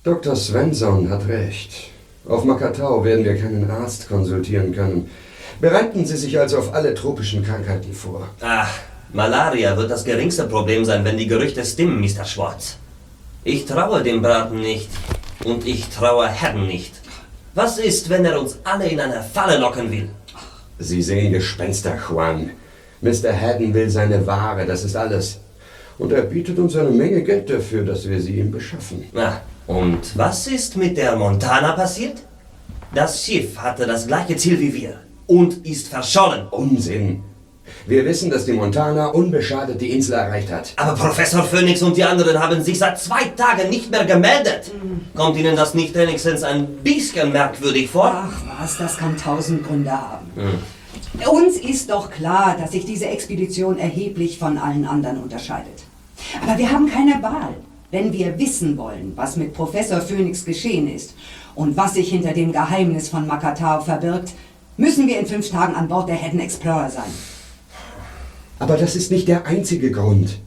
[0.04, 0.36] Dr.
[0.36, 1.72] Svensson hat recht.
[2.28, 5.10] Auf Makatao werden wir keinen Arzt konsultieren können.
[5.60, 8.28] Bereiten Sie sich also auf alle tropischen Krankheiten vor.
[8.40, 8.70] Ach,
[9.12, 12.24] Malaria wird das geringste Problem sein, wenn die Gerüchte stimmen, Mr.
[12.24, 12.76] Schwartz.
[13.42, 14.90] Ich traue dem Braten nicht.
[15.44, 16.99] Und ich traue Herrn nicht.
[17.54, 20.08] Was ist, wenn er uns alle in eine Falle locken will?
[20.78, 22.50] Sie sehen Gespenster, Juan.
[23.00, 23.32] Mr.
[23.32, 25.38] Haddon will seine Ware, das ist alles.
[25.98, 29.04] Und er bietet uns eine Menge Geld dafür, dass wir sie ihm beschaffen.
[29.12, 32.18] Na, und was ist mit der Montana passiert?
[32.94, 34.94] Das Schiff hatte das gleiche Ziel wie wir
[35.26, 36.46] und ist verschollen.
[36.50, 37.22] Unsinn.
[37.86, 40.72] Wir wissen, dass die Montana unbeschadet die Insel erreicht hat.
[40.76, 44.70] Aber Professor Phoenix und die anderen haben sich seit zwei Tagen nicht mehr gemeldet.
[45.14, 48.12] Kommt Ihnen das nicht wenigstens ein bisschen merkwürdig vor?
[48.14, 50.26] Ach was, das kann tausend Gründe haben.
[51.30, 55.84] Uns ist doch klar, dass sich diese Expedition erheblich von allen anderen unterscheidet.
[56.42, 57.54] Aber wir haben keine Wahl.
[57.90, 61.14] Wenn wir wissen wollen, was mit Professor Phoenix geschehen ist
[61.56, 64.32] und was sich hinter dem Geheimnis von Makatao verbirgt,
[64.76, 67.10] müssen wir in fünf Tagen an Bord der Hedden Explorer sein.
[68.60, 70.38] Aber das ist nicht der einzige Grund.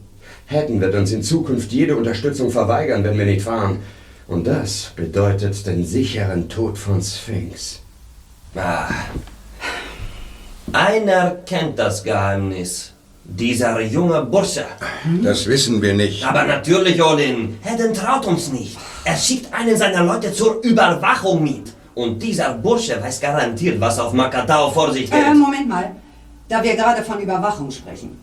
[0.46, 3.80] Haddon wird uns in Zukunft jede Unterstützung verweigern, wenn wir nicht fahren.
[4.28, 7.80] Und das bedeutet den sicheren Tod von Sphinx.
[8.54, 8.88] Ah.
[10.72, 12.92] Einer kennt das Geheimnis.
[13.24, 14.64] Dieser junge Bursche.
[15.22, 16.24] Das wissen wir nicht.
[16.24, 17.58] Aber natürlich, Olin.
[17.62, 18.76] Hedden traut uns nicht.
[19.04, 21.72] Er schickt einen seiner Leute zur Überwachung mit.
[21.94, 25.20] Und dieser Bursche weiß garantiert, was auf Makatao vor sich geht.
[25.20, 25.96] Äh, Moment mal.
[26.48, 28.18] Da wir gerade von Überwachung sprechen.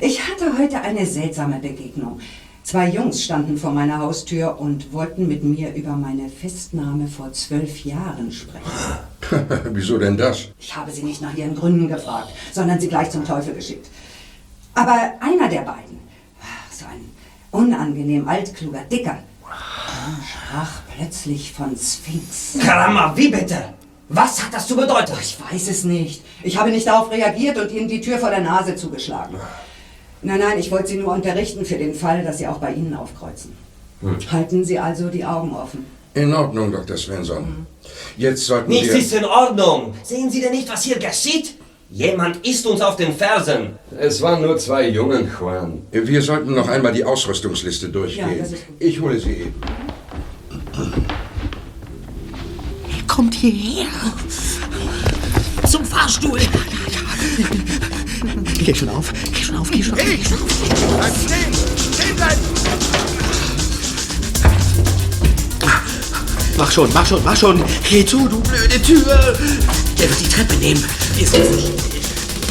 [0.00, 2.20] Ich hatte heute eine seltsame Begegnung.
[2.62, 7.84] Zwei Jungs standen vor meiner Haustür und wollten mit mir über meine Festnahme vor zwölf
[7.84, 8.70] Jahren sprechen.
[9.72, 10.48] Wieso denn das?
[10.58, 13.88] Ich habe sie nicht nach ihren Gründen gefragt, sondern sie gleich zum Teufel geschickt.
[14.74, 15.98] Aber einer der beiden,
[16.70, 17.10] so ein
[17.50, 19.18] unangenehm altkluger Dicker,
[20.30, 22.58] sprach plötzlich von Sphinx.
[22.64, 23.74] Karama, wie bitte?
[24.12, 25.12] Was hat das zu bedeuten?
[25.20, 26.22] Ich weiß es nicht.
[26.42, 29.36] Ich habe nicht darauf reagiert und ihnen die Tür vor der Nase zugeschlagen.
[30.22, 32.92] Nein, nein, ich wollte Sie nur unterrichten für den Fall, dass Sie auch bei Ihnen
[32.94, 33.56] aufkreuzen.
[34.32, 35.86] Halten Sie also die Augen offen.
[36.14, 36.96] In Ordnung, Dr.
[36.96, 37.66] Svensson.
[38.16, 38.98] Jetzt sollten Nichts wir...
[38.98, 39.94] ist in Ordnung.
[40.02, 41.54] Sehen Sie denn nicht, was hier geschieht?
[41.90, 43.78] Jemand ist uns auf den Fersen.
[43.96, 45.82] Es waren nur zwei Jungen, Juan.
[45.92, 48.44] Wir sollten noch einmal die Ausrüstungsliste durchgehen.
[48.44, 49.54] Ja, ich hole sie eben.
[53.10, 53.88] Kommt hierher.
[55.68, 56.38] Zum Fahrstuhl.
[58.56, 59.12] Geh schon auf.
[59.34, 59.68] Geh schon auf.
[59.68, 60.00] Geh schon auf.
[60.04, 60.48] Geh schon auf.
[60.96, 61.52] Bleib stehen!
[61.92, 62.40] Stehen bleiben!
[66.56, 67.64] Mach schon, mach schon, mach schon.
[67.88, 69.36] Geh zu, du blöde Tür.
[69.98, 70.84] Der wird die Treppe nehmen.
[71.18, 71.72] Ist uns nicht.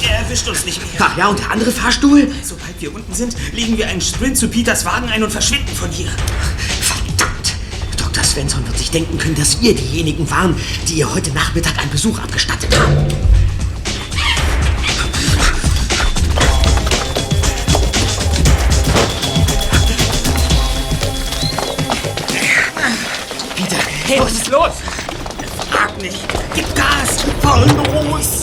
[0.03, 1.01] Er erwischt uns nicht mehr.
[1.01, 2.29] Ach ja, und der andere Fahrstuhl?
[2.43, 5.89] Sobald wir unten sind, legen wir einen Sprint zu Peters Wagen ein und verschwinden von
[5.89, 6.09] hier.
[8.39, 10.55] Svensson wird sich denken können, dass ihr diejenigen waren,
[10.87, 13.05] die ihr heute Nachmittag einen Besuch abgestattet haben.
[23.57, 23.75] Peter,
[24.05, 24.71] Hey, was ist los?
[25.69, 26.23] Frag nicht.
[26.55, 27.25] Gib Gas.
[27.41, 27.65] Voll
[28.09, 28.38] los.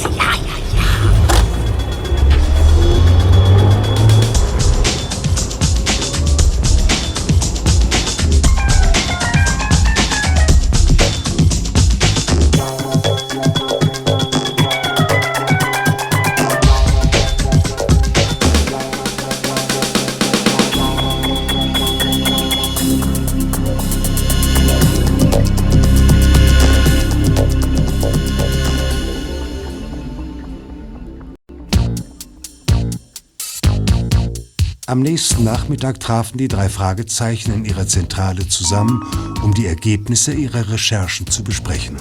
[34.96, 39.04] Am nächsten Nachmittag trafen die drei Fragezeichen in ihrer Zentrale zusammen,
[39.42, 42.00] um die Ergebnisse ihrer Recherchen zu besprechen.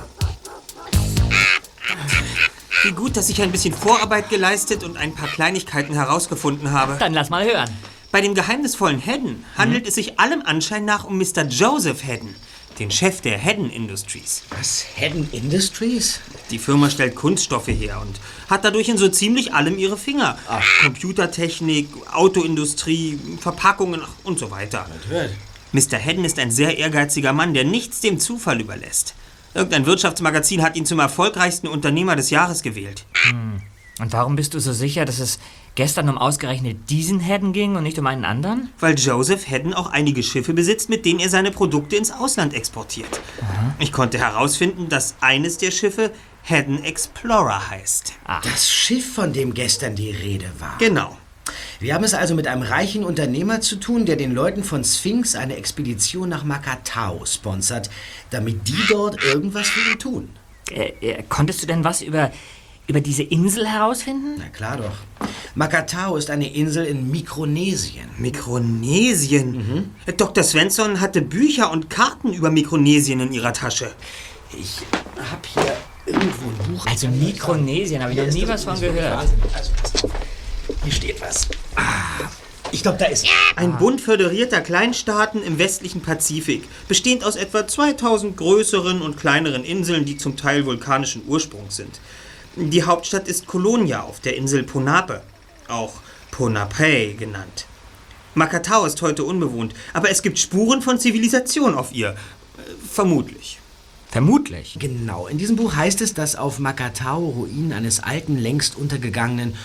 [2.84, 6.96] Wie gut, dass ich ein bisschen Vorarbeit geleistet und ein paar Kleinigkeiten herausgefunden habe.
[6.98, 7.70] Dann lass mal hören.
[8.14, 11.44] Bei dem geheimnisvollen Hedden handelt es sich allem Anschein nach um Mr.
[11.50, 12.34] Joseph Hedden,
[12.80, 14.44] den Chef der Hedden Industries.
[14.50, 14.86] Was?
[14.96, 16.20] Hedden Industries?
[16.52, 20.38] Die Firma stellt Kunststoffe her und hat dadurch in so ziemlich allem ihre Finger.
[20.84, 24.88] Computertechnik, Autoindustrie, Verpackungen und so weiter.
[25.72, 25.98] Mr.
[25.98, 29.16] Hedden ist ein sehr ehrgeiziger Mann, der nichts dem Zufall überlässt.
[29.54, 33.06] Irgendein Wirtschaftsmagazin hat ihn zum erfolgreichsten Unternehmer des Jahres gewählt.
[34.00, 35.40] Und warum bist du so sicher, dass es
[35.76, 38.70] gestern um ausgerechnet diesen Hedden ging und nicht um einen anderen?
[38.80, 43.22] Weil Joseph Hedden auch einige Schiffe besitzt, mit denen er seine Produkte ins Ausland exportiert.
[43.80, 46.12] Ich konnte herausfinden, dass eines der Schiffe
[46.42, 48.14] Hedden Explorer heißt.
[48.44, 50.78] Das Schiff, von dem gestern die Rede war.
[50.80, 51.18] Genau.
[51.80, 55.36] Wir haben es also mit einem reichen Unternehmer zu tun, der den Leuten von Sphinx
[55.36, 57.90] eine Expedition nach Makatao sponsert,
[58.30, 60.30] damit die dort irgendwas für ihn tun.
[60.72, 62.32] Äh, äh, konntest du denn was über,
[62.88, 64.36] über diese Insel herausfinden?
[64.38, 65.28] Na klar doch.
[65.56, 68.10] Makatao ist eine Insel in Mikronesien.
[68.18, 69.92] Mikronesien?
[70.18, 70.44] Dr.
[70.44, 73.92] Svensson hatte Bücher und Karten über Mikronesien in ihrer Tasche.
[74.60, 74.82] Ich
[75.32, 76.86] hab hier irgendwo ein Buch.
[76.86, 79.18] Also Mikronesien, habe ich noch nie was von gehört.
[79.54, 79.72] Also.
[80.84, 81.48] Hier steht was.
[81.76, 82.30] Ah,
[82.72, 83.26] ich glaube, da ist.
[83.56, 90.06] Ein Bund föderierter Kleinstaaten im westlichen Pazifik, bestehend aus etwa 2000 größeren und kleineren Inseln,
[90.06, 92.00] die zum Teil vulkanischen Ursprungs sind.
[92.58, 95.22] Die Hauptstadt ist Kolonia auf der Insel Ponape,
[95.68, 95.96] auch
[96.32, 97.66] Ponape genannt.
[98.34, 102.10] Makatao ist heute unbewohnt, aber es gibt Spuren von Zivilisation auf ihr.
[102.10, 102.16] Äh,
[102.90, 103.60] Vermutlich.
[104.10, 104.78] Vermutlich.
[104.80, 105.28] Genau.
[105.28, 109.56] In diesem Buch heißt es, dass auf Makatao Ruinen eines alten, längst untergegangenen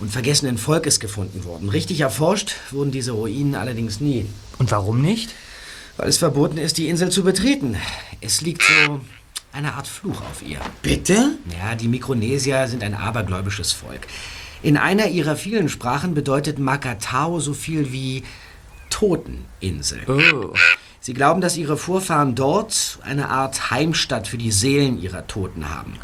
[0.00, 1.68] und vergessenen Volkes gefunden wurden.
[1.68, 4.26] Richtig erforscht wurden diese Ruinen allerdings nie.
[4.58, 5.30] Und warum nicht?
[5.96, 7.76] Weil es verboten ist, die Insel zu betreten.
[8.20, 9.00] Es liegt so
[9.52, 10.58] eine Art Fluch auf ihr.
[10.82, 11.36] Bitte?
[11.58, 14.06] Ja, die Mikronesier sind ein abergläubisches Volk.
[14.62, 18.22] In einer ihrer vielen Sprachen bedeutet Makatao so viel wie
[18.90, 20.00] Toteninsel.
[20.08, 20.54] Oh.
[21.00, 25.94] Sie glauben, dass ihre Vorfahren dort eine Art Heimstatt für die Seelen ihrer Toten haben.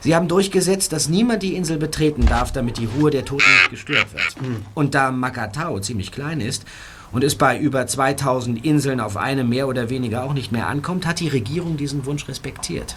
[0.00, 3.70] Sie haben durchgesetzt, dass niemand die Insel betreten darf, damit die Ruhe der Toten nicht
[3.70, 4.34] gestört wird.
[4.74, 6.64] Und da Makatao ziemlich klein ist
[7.12, 11.06] und es bei über 2000 Inseln auf eine mehr oder weniger auch nicht mehr ankommt,
[11.06, 12.96] hat die Regierung diesen Wunsch respektiert.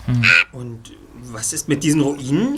[0.52, 0.92] Und
[1.32, 2.56] was ist mit diesen Ruinen?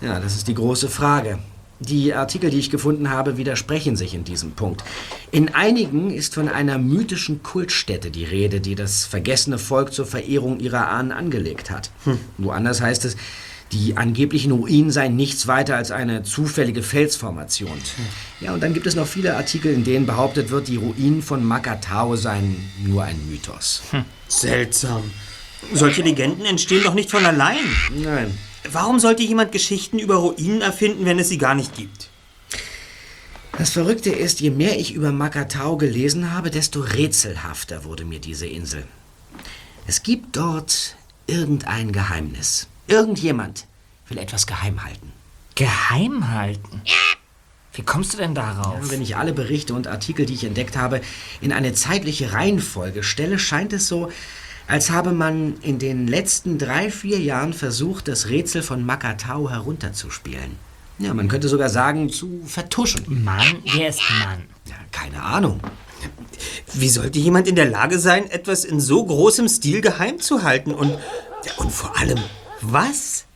[0.00, 1.38] Ja, das ist die große Frage.
[1.78, 4.82] Die Artikel, die ich gefunden habe, widersprechen sich in diesem Punkt.
[5.30, 10.58] In einigen ist von einer mythischen Kultstätte die Rede, die das vergessene Volk zur Verehrung
[10.58, 11.90] ihrer Ahnen angelegt hat.
[12.38, 13.16] Woanders heißt es,
[13.72, 17.78] die angeblichen Ruinen seien nichts weiter als eine zufällige Felsformation.
[18.40, 21.44] Ja, und dann gibt es noch viele Artikel, in denen behauptet wird, die Ruinen von
[21.44, 23.82] Makatao seien nur ein Mythos.
[24.28, 25.10] Seltsam.
[25.72, 27.56] Solche Legenden entstehen doch nicht von allein.
[27.96, 28.36] Nein.
[28.70, 32.10] Warum sollte jemand Geschichten über Ruinen erfinden, wenn es sie gar nicht gibt?
[33.58, 38.46] Das Verrückte ist, je mehr ich über Makatao gelesen habe, desto rätselhafter wurde mir diese
[38.46, 38.84] Insel.
[39.86, 42.68] Es gibt dort irgendein Geheimnis.
[42.86, 43.66] Irgendjemand
[44.08, 45.12] will etwas geheim halten.
[45.54, 46.82] Geheim halten?
[47.72, 48.90] Wie kommst du denn darauf?
[48.90, 51.00] Wenn ich alle Berichte und Artikel, die ich entdeckt habe,
[51.40, 54.10] in eine zeitliche Reihenfolge stelle, scheint es so,
[54.68, 60.56] als habe man in den letzten drei, vier Jahren versucht, das Rätsel von Makatao herunterzuspielen.
[60.98, 63.24] Ja, man könnte sogar sagen, zu vertuschen.
[63.24, 63.62] Mann?
[63.74, 64.44] Wer ist Mann?
[64.66, 65.60] Ja, keine Ahnung.
[66.72, 70.72] Wie sollte jemand in der Lage sein, etwas in so großem Stil geheim zu halten?
[70.72, 72.18] Und, ja, und vor allem,
[72.72, 73.26] was?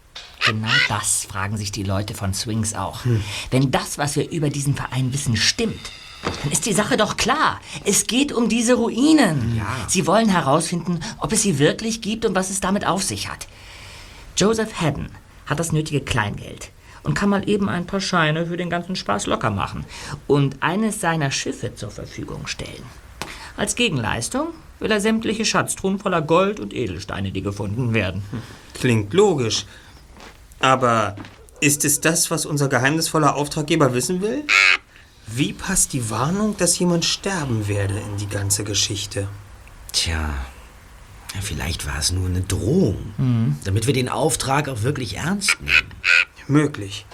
[0.44, 3.00] Genau das fragen sich die Leute von Swings auch.
[3.50, 5.90] Wenn das, was wir über diesen Verein wissen, stimmt,
[6.42, 7.60] dann ist die Sache doch klar.
[7.84, 9.60] Es geht um diese Ruinen.
[9.88, 13.46] Sie wollen herausfinden, ob es sie wirklich gibt und was es damit auf sich hat.
[14.36, 15.10] Joseph Haddon
[15.46, 16.70] hat das nötige Kleingeld
[17.02, 19.84] und kann mal eben ein paar Scheine für den ganzen Spaß locker machen
[20.26, 22.84] und eines seiner Schiffe zur Verfügung stellen.
[23.56, 24.48] Als Gegenleistung
[24.80, 28.22] will er sämtliche Schatztruhen voller Gold und Edelsteine, die gefunden werden.
[28.74, 29.66] Klingt logisch.
[30.58, 31.16] Aber
[31.60, 34.44] ist es das, was unser geheimnisvoller Auftraggeber wissen will?
[35.26, 39.28] Wie passt die Warnung, dass jemand sterben werde, in die ganze Geschichte?
[39.92, 40.34] Tja,
[41.34, 43.14] ja, vielleicht war es nur eine Drohung,
[43.64, 45.94] damit wir den Auftrag auch wirklich ernst nehmen.
[46.48, 47.06] Möglich.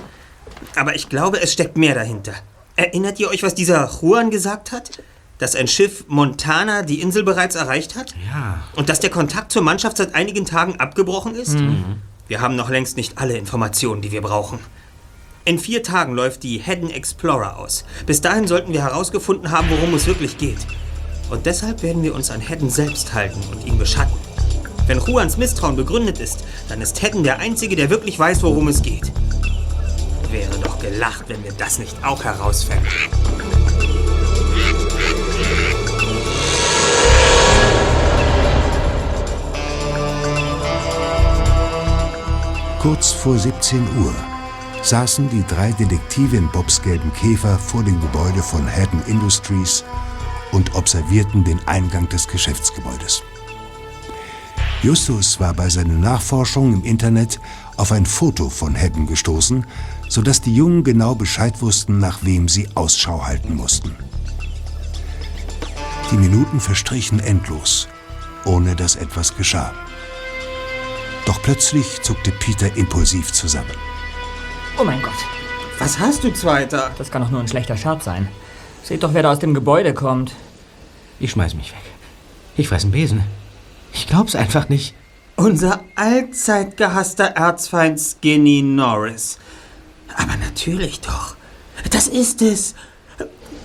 [0.77, 2.33] Aber ich glaube, es steckt mehr dahinter.
[2.77, 5.03] Erinnert ihr euch, was dieser Juan gesagt hat?
[5.39, 8.15] Dass ein Schiff Montana die Insel bereits erreicht hat?
[8.33, 8.63] Ja.
[8.75, 11.57] Und dass der Kontakt zur Mannschaft seit einigen Tagen abgebrochen ist?
[12.29, 14.59] Wir haben noch längst nicht alle Informationen, die wir brauchen.
[15.45, 17.85] In vier Tagen läuft die Haddon Explorer aus.
[18.05, 20.59] Bis dahin sollten wir herausgefunden haben, worum es wirklich geht.
[21.31, 24.17] Und deshalb werden wir uns an Haddon selbst halten und ihn beschatten.
[24.87, 28.83] Wenn Juans Misstrauen begründet ist, dann ist Haddon der Einzige, der wirklich weiß, worum es
[28.83, 29.13] geht.
[30.31, 32.89] Wäre doch gelacht, wenn wir das nicht auch herausfänden.
[42.87, 44.15] Kurz vor 17 Uhr
[44.81, 49.83] saßen die drei Detektive in Bobs gelben Käfer vor dem Gebäude von Haddon Industries
[50.53, 53.25] und observierten den Eingang des Geschäftsgebäudes.
[54.85, 57.41] Justus war bei seinen Nachforschungen im Internet
[57.77, 59.67] auf ein Foto von Haddon gestoßen,
[60.09, 63.97] sodass die Jungen genau Bescheid wussten, nach wem sie Ausschau halten mussten.
[66.13, 67.89] Die Minuten verstrichen endlos,
[68.45, 69.75] ohne dass etwas geschah.
[71.27, 73.71] Doch plötzlich zuckte Peter impulsiv zusammen.
[74.79, 75.13] Oh mein Gott,
[75.79, 76.93] Was hast du, Zweiter?
[76.97, 78.29] das kann doch nur ein schlechter Scherz sein.
[78.83, 80.33] Seht doch, wer da aus dem Gebäude kommt.
[81.21, 81.83] Ich schmeiß mich weg.
[82.57, 83.23] Ich weiß einen Besen.
[83.93, 84.95] Ich glaub's einfach nicht.
[85.37, 89.39] Unser allzeit gehasster Erzfeind Skinny Norris.
[90.15, 91.37] Aber natürlich doch.
[91.91, 92.75] Das ist es.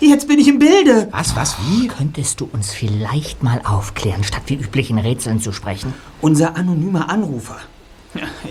[0.02, 1.10] Jetzt bin ich im Bilde.
[1.12, 1.88] Was, was, wie?
[1.88, 5.94] Könntest du uns vielleicht mal aufklären, statt wie üblich in Rätseln zu sprechen?
[6.22, 7.60] Unser anonymer Anrufer.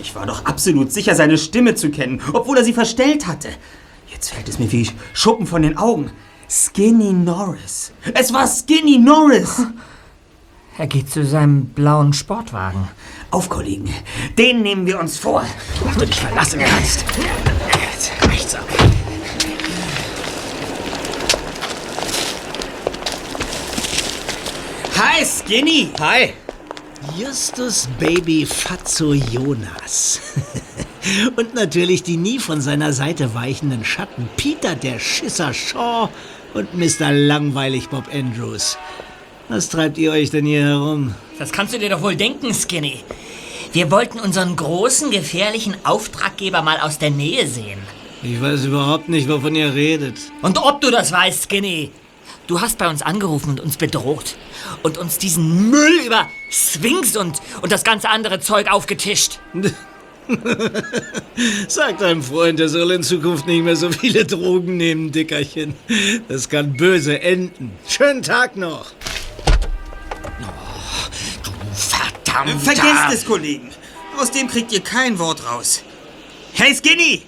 [0.01, 3.49] Ich war doch absolut sicher, seine Stimme zu kennen, obwohl er sie verstellt hatte.
[4.07, 6.11] Jetzt fällt es mir wie Schuppen von den Augen.
[6.49, 7.91] Skinny Norris.
[8.13, 9.61] Es war Skinny Norris.
[10.77, 12.87] Er geht zu seinem blauen Sportwagen.
[13.29, 13.93] Auf, Kollegen.
[14.37, 15.43] Den nehmen wir uns vor.
[15.85, 17.03] Ob du dich verlassen kannst.
[17.91, 19.00] Jetzt reicht's auch.
[25.03, 25.89] Hi, Skinny.
[25.99, 26.33] Hi.
[27.17, 30.21] Justus Baby Fatso Jonas.
[31.35, 36.09] Und natürlich die nie von seiner Seite weichenden Schatten Peter der Schisser Shaw
[36.53, 37.11] und Mr.
[37.11, 38.77] Langweilig Bob Andrews.
[39.49, 41.15] Was treibt ihr euch denn hier herum?
[41.39, 43.03] Das kannst du dir doch wohl denken, Skinny.
[43.73, 47.79] Wir wollten unseren großen, gefährlichen Auftraggeber mal aus der Nähe sehen.
[48.21, 50.19] Ich weiß überhaupt nicht, wovon ihr redet.
[50.43, 51.89] Und ob du das weißt, Skinny.
[52.47, 54.35] Du hast bei uns angerufen und uns bedroht.
[54.83, 59.39] Und uns diesen Müll über Sphinx und, und das ganze andere Zeug aufgetischt.
[61.67, 65.75] Sag deinem Freund, er soll in Zukunft nicht mehr so viele Drogen nehmen, Dickerchen.
[66.27, 67.71] Das kann böse enden.
[67.87, 68.87] Schönen Tag noch.
[71.73, 72.61] Verdammt.
[72.61, 73.69] Vergesst es, Kollegen.
[74.17, 75.83] Aus dem kriegt ihr kein Wort raus.
[76.53, 77.23] Hey, Skinny!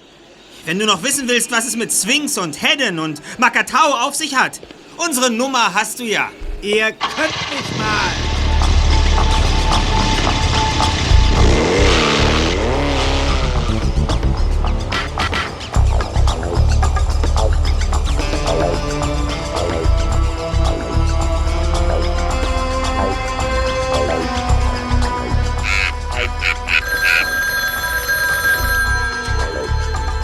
[0.65, 4.35] Wenn du noch wissen willst, was es mit Sphinx und Haddon und Makatao auf sich
[4.35, 4.61] hat,
[4.97, 6.29] unsere Nummer hast du ja.
[6.61, 8.33] Ihr könnt mich mal.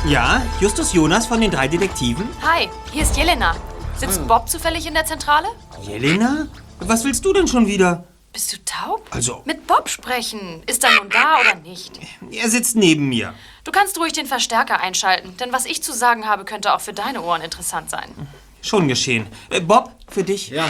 [0.10, 2.28] Ja, Justus Jonas von den drei Detektiven?
[2.42, 3.56] Hi, hier ist Jelena.
[4.00, 5.48] Sitzt Bob zufällig in der Zentrale?
[5.82, 6.48] Jelena?
[6.80, 8.06] Was willst du denn schon wieder?
[8.32, 9.06] Bist du taub?
[9.12, 10.64] Also- Mit Bob sprechen.
[10.68, 12.00] Ist er nun da oder nicht?
[12.32, 13.34] Er sitzt neben mir.
[13.64, 16.94] Du kannst ruhig den Verstärker einschalten, denn was ich zu sagen habe, könnte auch für
[16.94, 18.10] deine Ohren interessant sein.
[18.62, 19.28] Schon geschehen.
[19.50, 20.50] Äh, Bob, für dich?
[20.50, 20.68] Ja.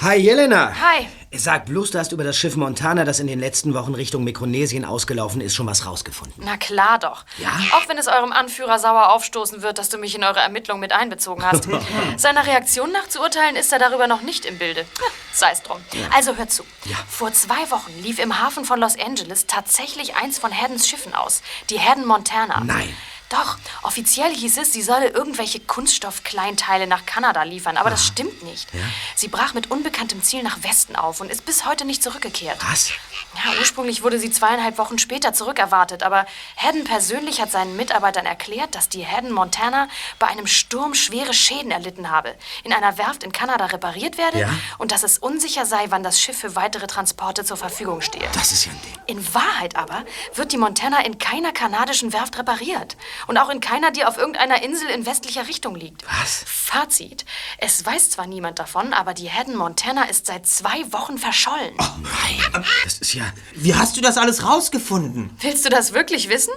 [0.00, 0.72] Hi, Jelena.
[0.80, 1.08] Hi.
[1.32, 4.84] Sag bloß, du hast über das Schiff Montana, das in den letzten Wochen Richtung Mikronesien
[4.84, 6.44] ausgelaufen ist, schon was rausgefunden.
[6.46, 7.24] Na klar doch.
[7.38, 7.50] Ja?
[7.72, 10.92] Auch wenn es eurem Anführer sauer aufstoßen wird, dass du mich in eure Ermittlungen mit
[10.92, 11.68] einbezogen hast.
[12.16, 14.82] Seiner Reaktion nach zu urteilen, ist er darüber noch nicht im Bilde.
[14.82, 15.78] Ja, Sei es drum.
[16.14, 16.62] Also hör zu.
[17.08, 21.42] Vor zwei Wochen lief im Hafen von Los Angeles tatsächlich eins von Haddons Schiffen aus.
[21.70, 22.62] Die Haddon Montana.
[22.64, 22.94] Nein.
[23.28, 28.68] Doch, offiziell hieß es, sie solle irgendwelche Kunststoffkleinteile nach Kanada liefern, aber das stimmt nicht.
[29.14, 32.56] Sie brach mit unbekanntem Ziel nach Westen auf und ist bis heute nicht zurückgekehrt.
[32.70, 32.90] Was?
[33.34, 36.26] Ja, ursprünglich wurde sie zweieinhalb Wochen später zurückerwartet, aber
[36.56, 41.70] Haddon persönlich hat seinen Mitarbeitern erklärt, dass die Haddon Montana bei einem Sturm schwere Schäden
[41.70, 44.50] erlitten habe, in einer Werft in Kanada repariert werde Ja?
[44.78, 48.28] und dass es unsicher sei, wann das Schiff für weitere Transporte zur Verfügung stehe.
[48.32, 48.94] Das ist ja ein Ding.
[49.06, 50.04] In Wahrheit aber
[50.34, 52.96] wird die Montana in keiner kanadischen Werft repariert.
[53.26, 56.04] Und auch in keiner, die auf irgendeiner Insel in westlicher Richtung liegt.
[56.20, 56.44] Was?
[56.46, 57.24] Fazit.
[57.58, 61.74] Es weiß zwar niemand davon, aber die Haddon Montana ist seit zwei Wochen verschollen.
[61.78, 62.64] Oh nein.
[62.84, 63.24] Das ist ja.
[63.54, 65.30] Wie hast du das alles rausgefunden?
[65.40, 66.52] Willst du das wirklich wissen?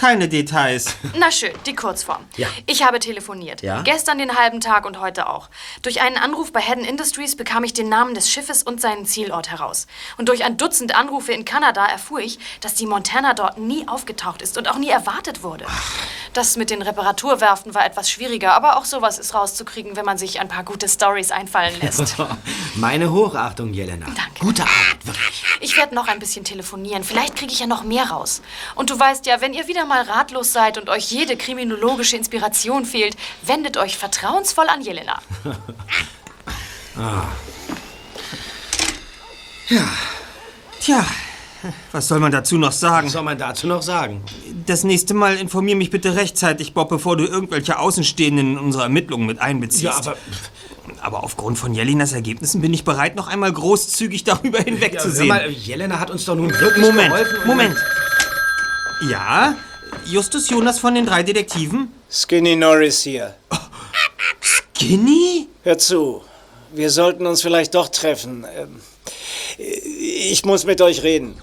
[0.00, 0.96] Keine Details.
[1.18, 2.24] Na schön, die Kurzform.
[2.38, 2.48] Ja.
[2.64, 3.60] Ich habe telefoniert.
[3.60, 3.82] Ja?
[3.82, 5.50] Gestern den halben Tag und heute auch.
[5.82, 9.50] Durch einen Anruf bei Haddon Industries bekam ich den Namen des Schiffes und seinen Zielort
[9.50, 9.86] heraus.
[10.16, 14.40] Und durch ein Dutzend Anrufe in Kanada erfuhr ich, dass die Montana dort nie aufgetaucht
[14.40, 15.66] ist und auch nie erwartet wurde.
[16.32, 20.40] Das mit den Reparaturwerften war etwas schwieriger, aber auch sowas ist rauszukriegen, wenn man sich
[20.40, 22.16] ein paar gute Stories einfallen lässt.
[22.76, 24.06] Meine Hochachtung, Jelena.
[24.06, 24.38] Danke.
[24.38, 25.44] Gute Arbeit, wirklich.
[25.60, 27.04] Ich werde noch ein bisschen telefonieren.
[27.04, 28.40] Vielleicht kriege ich ja noch mehr raus.
[28.76, 32.84] Und du weißt ja, wenn ihr wieder mal ratlos seid und euch jede kriminologische Inspiration
[32.86, 35.20] fehlt, wendet euch vertrauensvoll an Jelena.
[40.80, 41.04] Tja,
[41.92, 43.06] was soll man dazu noch sagen?
[43.06, 44.22] Was soll man dazu noch sagen?
[44.66, 49.26] Das nächste Mal informier mich bitte rechtzeitig, Bob, bevor du irgendwelche Außenstehenden in unsere Ermittlungen
[49.26, 49.82] mit einbeziehst.
[49.84, 50.16] Ja, aber-
[51.02, 55.28] Aber aufgrund von Jelinas Ergebnissen bin ich bereit, noch einmal großzügig darüber Ja, hinwegzusehen.
[55.28, 57.38] mal, Jelena hat uns doch nun wirklich Moment, geholfen.
[57.38, 57.76] und- Moment.
[59.08, 59.54] Ja?
[60.06, 61.92] Justus Jonas von den drei Detektiven?
[62.10, 63.34] Skinny Norris hier.
[64.40, 65.48] Skinny?
[65.62, 66.22] Hör zu.
[66.72, 68.46] Wir sollten uns vielleicht doch treffen.
[68.56, 68.80] Ähm,
[69.58, 71.36] Ich muss mit euch reden.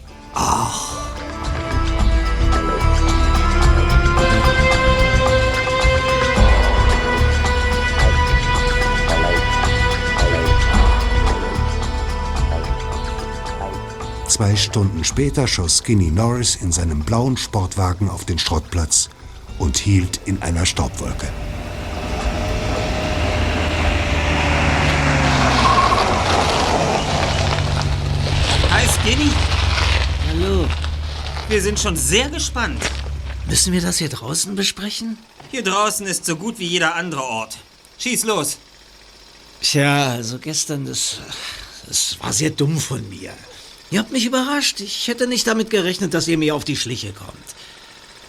[14.38, 19.10] Zwei Stunden später schoss Skinny Norris in seinem blauen Sportwagen auf den Schrottplatz
[19.58, 21.28] und hielt in einer Staubwolke.
[28.70, 29.32] Hi, Skinny.
[30.30, 30.68] Hallo.
[31.50, 32.84] Wir sind schon sehr gespannt.
[33.48, 35.18] Müssen wir das hier draußen besprechen?
[35.50, 37.58] Hier draußen ist so gut wie jeder andere Ort.
[37.98, 38.60] Schieß los.
[39.62, 41.22] Tja, also gestern, das,
[41.88, 43.34] das war sehr dumm von mir.
[43.90, 44.82] Ihr habt mich überrascht.
[44.82, 47.32] Ich hätte nicht damit gerechnet, dass ihr mir auf die Schliche kommt.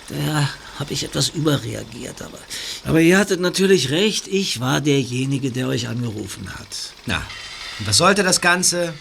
[0.08, 0.48] Da
[0.78, 2.38] habe ich etwas überreagiert, aber,
[2.84, 4.28] aber ihr hattet natürlich recht.
[4.28, 6.92] Ich war derjenige, der euch angerufen hat.
[7.06, 7.22] Na,
[7.78, 8.94] und was sollte das Ganze?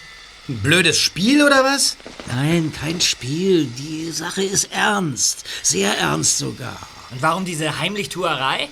[0.50, 1.98] Ein blödes Spiel oder was?
[2.28, 3.66] Nein, kein Spiel.
[3.66, 5.44] Die Sache ist ernst.
[5.62, 6.80] Sehr ernst sogar.
[7.12, 8.70] Und warum diese Heimlichtuerei?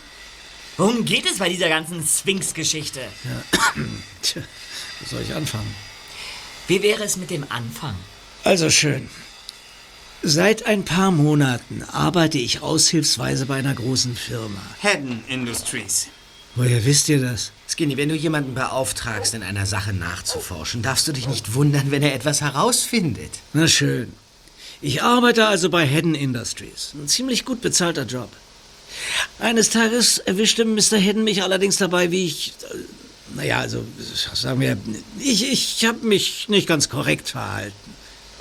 [0.77, 3.01] Worum geht es bei dieser ganzen Sphinx-Geschichte?
[4.21, 4.41] Tja,
[4.99, 5.73] wo soll ich anfangen?
[6.67, 7.95] Wie wäre es mit dem Anfang?
[8.43, 9.09] Also schön.
[10.23, 14.61] Seit ein paar Monaten arbeite ich aushilfsweise bei einer großen Firma.
[14.81, 16.07] Haddon Industries.
[16.55, 17.51] Woher wisst ihr das?
[17.67, 22.01] Skinny, wenn du jemanden beauftragst, in einer Sache nachzuforschen, darfst du dich nicht wundern, wenn
[22.01, 23.31] er etwas herausfindet.
[23.53, 24.13] Na schön.
[24.81, 26.93] Ich arbeite also bei Haddon Industries.
[26.95, 28.29] Ein ziemlich gut bezahlter Job.
[29.39, 30.99] Eines Tages erwischte Mr.
[30.99, 32.53] Haddon mich allerdings dabei, wie ich.
[33.33, 33.83] Naja, also
[34.33, 34.77] sagen wir,
[35.19, 37.73] ich, ich habe mich nicht ganz korrekt verhalten.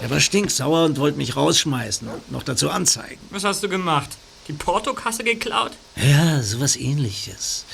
[0.00, 3.20] Er war stinksauer und wollte mich rausschmeißen und noch dazu anzeigen.
[3.30, 4.10] Was hast du gemacht?
[4.48, 5.72] Die Portokasse geklaut?
[5.96, 7.64] Ja, sowas ähnliches.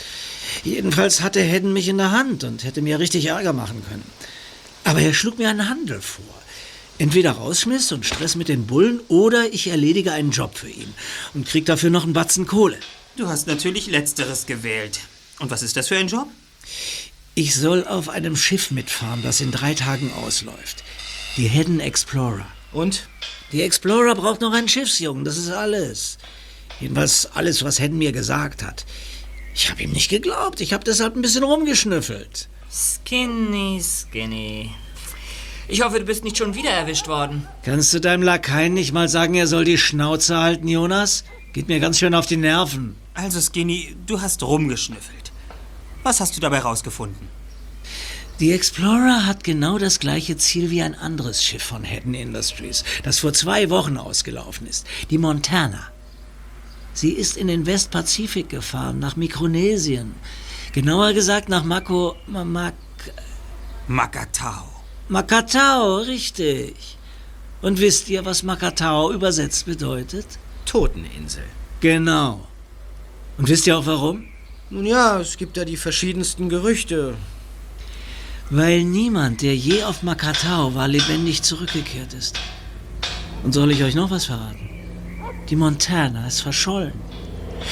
[0.62, 4.04] Jedenfalls hatte Haddon mich in der Hand und hätte mir richtig Ärger machen können.
[4.84, 6.24] Aber er schlug mir einen Handel vor.
[6.98, 10.92] Entweder rausschmiss und Stress mit den Bullen oder ich erledige einen Job für ihn
[11.34, 12.78] und krieg dafür noch einen Batzen Kohle.
[13.16, 15.00] Du hast natürlich Letzteres gewählt.
[15.38, 16.28] Und was ist das für ein Job?
[17.34, 20.84] Ich soll auf einem Schiff mitfahren, das in drei Tagen ausläuft.
[21.36, 22.46] Die Haddon Explorer.
[22.72, 23.08] Und?
[23.52, 26.18] Die Explorer braucht noch einen Schiffsjungen, das ist alles.
[26.80, 28.84] Jedenfalls alles, was Haddon mir gesagt hat.
[29.54, 32.48] Ich habe ihm nicht geglaubt, ich habe deshalb ein bisschen rumgeschnüffelt.
[32.70, 34.70] Skinny, Skinny.
[35.68, 37.46] Ich hoffe, du bist nicht schon wieder erwischt worden.
[37.64, 41.24] Kannst du deinem Lakaien nicht mal sagen, er soll die Schnauze halten, Jonas?
[41.52, 42.96] Geht mir ganz schön auf die Nerven.
[43.14, 45.19] Also, Skinny, du hast rumgeschnüffelt.
[46.02, 47.28] Was hast du dabei rausgefunden?
[48.40, 53.18] Die Explorer hat genau das gleiche Ziel wie ein anderes Schiff von Hedden Industries, das
[53.18, 54.86] vor zwei Wochen ausgelaufen ist.
[55.10, 55.88] Die Montana.
[56.94, 60.14] Sie ist in den Westpazifik gefahren, nach Mikronesien.
[60.72, 62.16] Genauer gesagt nach Mako...
[62.26, 62.74] Mak...
[63.88, 64.64] Makatao.
[65.08, 66.96] Makatao, richtig.
[67.60, 70.26] Und wisst ihr, was Makatao übersetzt bedeutet?
[70.64, 71.44] Toteninsel.
[71.80, 72.46] Genau.
[73.36, 74.29] Und wisst ihr auch warum?
[74.72, 77.14] Nun ja, es gibt da die verschiedensten Gerüchte.
[78.50, 82.38] Weil niemand, der je auf Makatao war, lebendig zurückgekehrt ist.
[83.42, 84.68] Und soll ich euch noch was verraten?
[85.48, 86.92] Die Montana ist verschollen.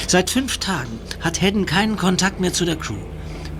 [0.07, 3.05] Seit fünf Tagen hat Hedden keinen Kontakt mehr zu der Crew.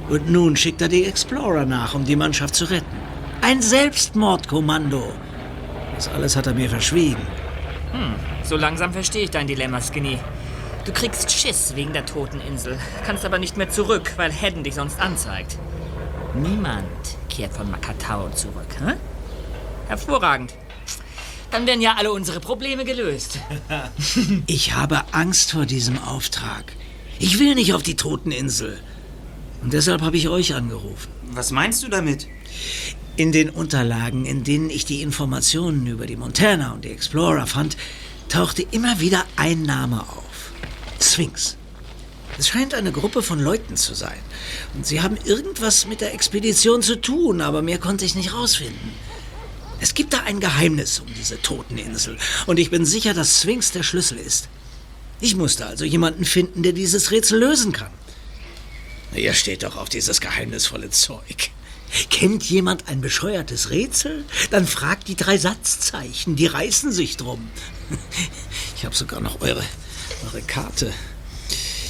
[0.09, 2.97] Und nun schickt er die Explorer nach, um die Mannschaft zu retten.
[3.41, 5.13] Ein Selbstmordkommando.
[5.95, 7.25] Das alles hat er mir verschwiegen.
[7.93, 10.19] Hm, so langsam verstehe ich dein Dilemma, Skinny.
[10.85, 14.75] Du kriegst Schiss wegen der toten Insel, kannst aber nicht mehr zurück, weil Hedden dich
[14.75, 15.57] sonst anzeigt.
[16.33, 16.85] Niemand
[17.29, 18.93] kehrt von Makatao zurück, hä?
[19.87, 20.53] Hervorragend.
[21.51, 23.39] Dann werden ja alle unsere Probleme gelöst.
[24.45, 26.73] Ich habe Angst vor diesem Auftrag.
[27.19, 28.79] Ich will nicht auf die Toteninsel.
[29.61, 31.09] Und deshalb habe ich euch angerufen.
[31.31, 32.27] Was meinst du damit?
[33.17, 37.75] In den Unterlagen, in denen ich die Informationen über die Montana und die Explorer fand,
[38.29, 40.28] tauchte immer wieder ein Name auf.
[40.99, 41.55] Sphinx.
[42.37, 44.19] Es scheint eine Gruppe von Leuten zu sein.
[44.73, 48.93] Und sie haben irgendwas mit der Expedition zu tun, aber mehr konnte ich nicht rausfinden.
[49.81, 52.17] Es gibt da ein Geheimnis um diese Toteninsel.
[52.45, 54.49] Und ich bin sicher, dass Sphinx der Schlüssel ist.
[55.21, 57.91] Ich musste also jemanden finden, der dieses Rätsel lösen kann.
[59.13, 61.51] Ihr steht doch auf dieses geheimnisvolle Zeug.
[62.09, 64.23] Kennt jemand ein bescheuertes Rätsel?
[64.51, 67.49] Dann fragt die drei Satzzeichen, die reißen sich drum.
[68.77, 69.63] Ich habe sogar noch eure,
[70.25, 70.93] eure Karte.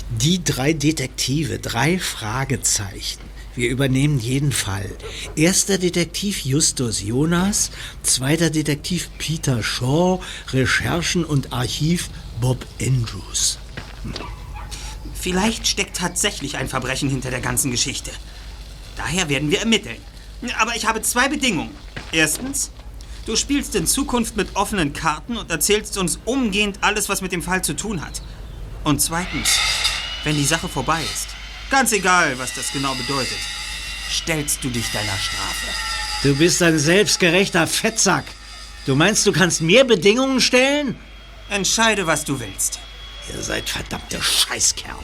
[0.09, 3.21] Die drei Detektive, drei Fragezeichen.
[3.55, 4.89] Wir übernehmen jeden Fall.
[5.35, 7.71] Erster Detektiv Justus Jonas,
[8.03, 10.21] zweiter Detektiv Peter Shaw,
[10.53, 12.09] Recherchen und Archiv
[12.39, 13.59] Bob Andrews.
[15.13, 18.11] Vielleicht steckt tatsächlich ein Verbrechen hinter der ganzen Geschichte.
[18.95, 19.97] Daher werden wir ermitteln.
[20.57, 21.75] Aber ich habe zwei Bedingungen.
[22.11, 22.71] Erstens,
[23.29, 27.43] du spielst in Zukunft mit offenen Karten und erzählst uns umgehend alles, was mit dem
[27.43, 28.23] Fall zu tun hat.
[28.83, 29.59] Und zweitens,
[30.23, 31.27] wenn die Sache vorbei ist,
[31.69, 33.37] ganz egal, was das genau bedeutet,
[34.09, 35.67] stellst du dich deiner Strafe.
[36.23, 38.25] Du bist ein selbstgerechter Fettsack.
[38.87, 40.95] Du meinst, du kannst mir Bedingungen stellen?
[41.49, 42.79] Entscheide, was du willst.
[43.31, 44.97] Ihr seid verdammte Scheißkerle.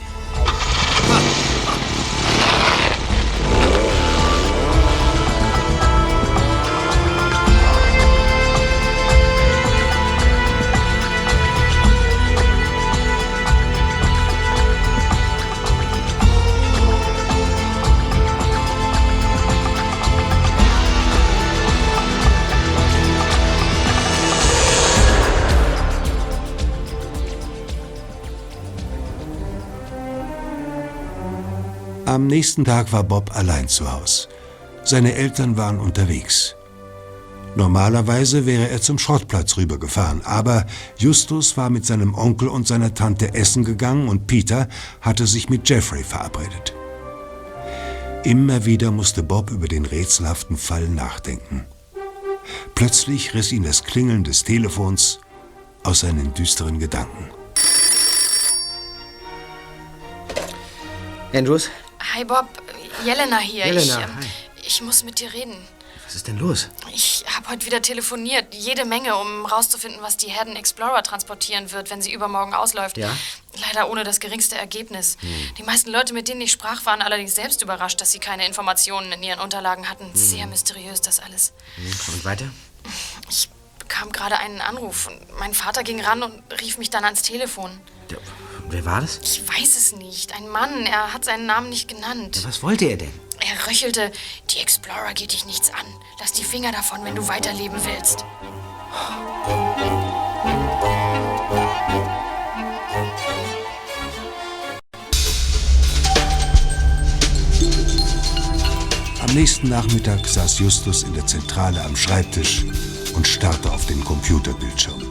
[32.16, 34.30] Am nächsten Tag war Bob allein zu Haus.
[34.86, 36.56] Seine Eltern waren unterwegs.
[37.58, 40.66] Normalerweise wäre er zum Schrottplatz rübergefahren, aber
[40.98, 44.70] Justus war mit seinem Onkel und seiner Tante essen gegangen und Peter
[45.02, 46.74] hatte sich mit Jeffrey verabredet.
[48.24, 51.66] Immer wieder musste Bob über den rätselhaften Fall nachdenken.
[52.76, 55.20] Plötzlich riss ihn das Klingeln des Telefons
[55.84, 57.30] aus seinen düsteren Gedanken.
[61.34, 61.70] Andrews?
[62.14, 62.48] Hi Bob,
[63.04, 63.66] Jelena hier.
[63.66, 64.26] Jelena, ich, ähm, hi.
[64.66, 65.56] ich muss mit dir reden.
[66.06, 66.70] Was ist denn los?
[66.94, 71.90] Ich habe heute wieder telefoniert, jede Menge, um rauszufinden, was die Herden Explorer transportieren wird,
[71.90, 72.98] wenn sie übermorgen ausläuft.
[72.98, 73.10] Ja?
[73.68, 75.18] Leider ohne das geringste Ergebnis.
[75.58, 79.12] Die meisten Leute, mit denen ich sprach, waren allerdings selbst überrascht, dass sie keine Informationen
[79.12, 80.12] in ihren Unterlagen hatten.
[80.14, 81.54] Sehr mysteriös das alles.
[82.08, 82.46] Und weiter?
[83.30, 83.50] Ich
[83.80, 87.72] bekam gerade einen Anruf und mein Vater ging ran und rief mich dann ans Telefon.
[88.12, 88.18] Ja,
[88.70, 89.20] wer war das?
[89.24, 90.36] Ich weiß es nicht.
[90.36, 92.42] Ein Mann, er hat seinen Namen nicht genannt.
[92.46, 93.12] Was wollte er denn?
[93.40, 94.12] Er röchelte,
[94.52, 95.86] die Explorer geht dich nichts an.
[96.20, 98.26] Lass die Finger davon, wenn du weiterleben willst.
[109.22, 112.64] Am nächsten Nachmittag saß Justus in der Zentrale am Schreibtisch
[113.16, 115.05] und starrte auf den Computerbildschirm.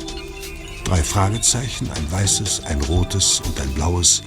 [0.84, 4.22] Drei Fragezeichen, ein weißes, ein rotes und ein blaues,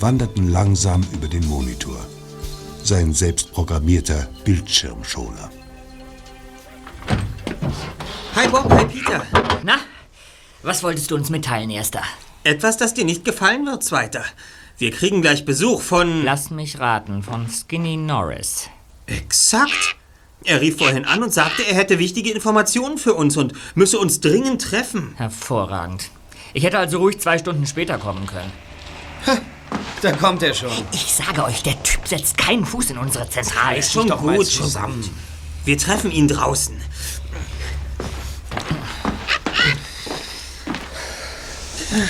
[0.00, 1.98] wanderten langsam über den Monitor.
[2.84, 5.50] sein selbstprogrammierter Bildschirmschoner.
[8.36, 9.24] Hi Bob, hi Peter.
[9.62, 9.78] Na,
[10.62, 12.02] was wolltest du uns mitteilen, Erster?
[12.44, 14.24] Etwas, das dir nicht gefallen wird, Zweiter.
[14.76, 16.24] Wir kriegen gleich Besuch von...
[16.24, 18.68] Lass mich raten, von Skinny Norris.
[19.06, 19.96] Exakt.
[20.44, 24.20] Er rief vorhin an und sagte, er hätte wichtige Informationen für uns und müsse uns
[24.20, 25.14] dringend treffen.
[25.16, 26.10] Hervorragend.
[26.52, 28.52] Ich hätte also ruhig zwei Stunden später kommen können.
[30.02, 30.70] Da kommt er schon.
[30.92, 33.78] Ich sage euch, der Typ setzt keinen Fuß in unsere Zentrale.
[33.78, 35.08] Ist schon gut zusammen.
[35.64, 36.78] Wir treffen ihn draußen.
[41.90, 42.06] Hm.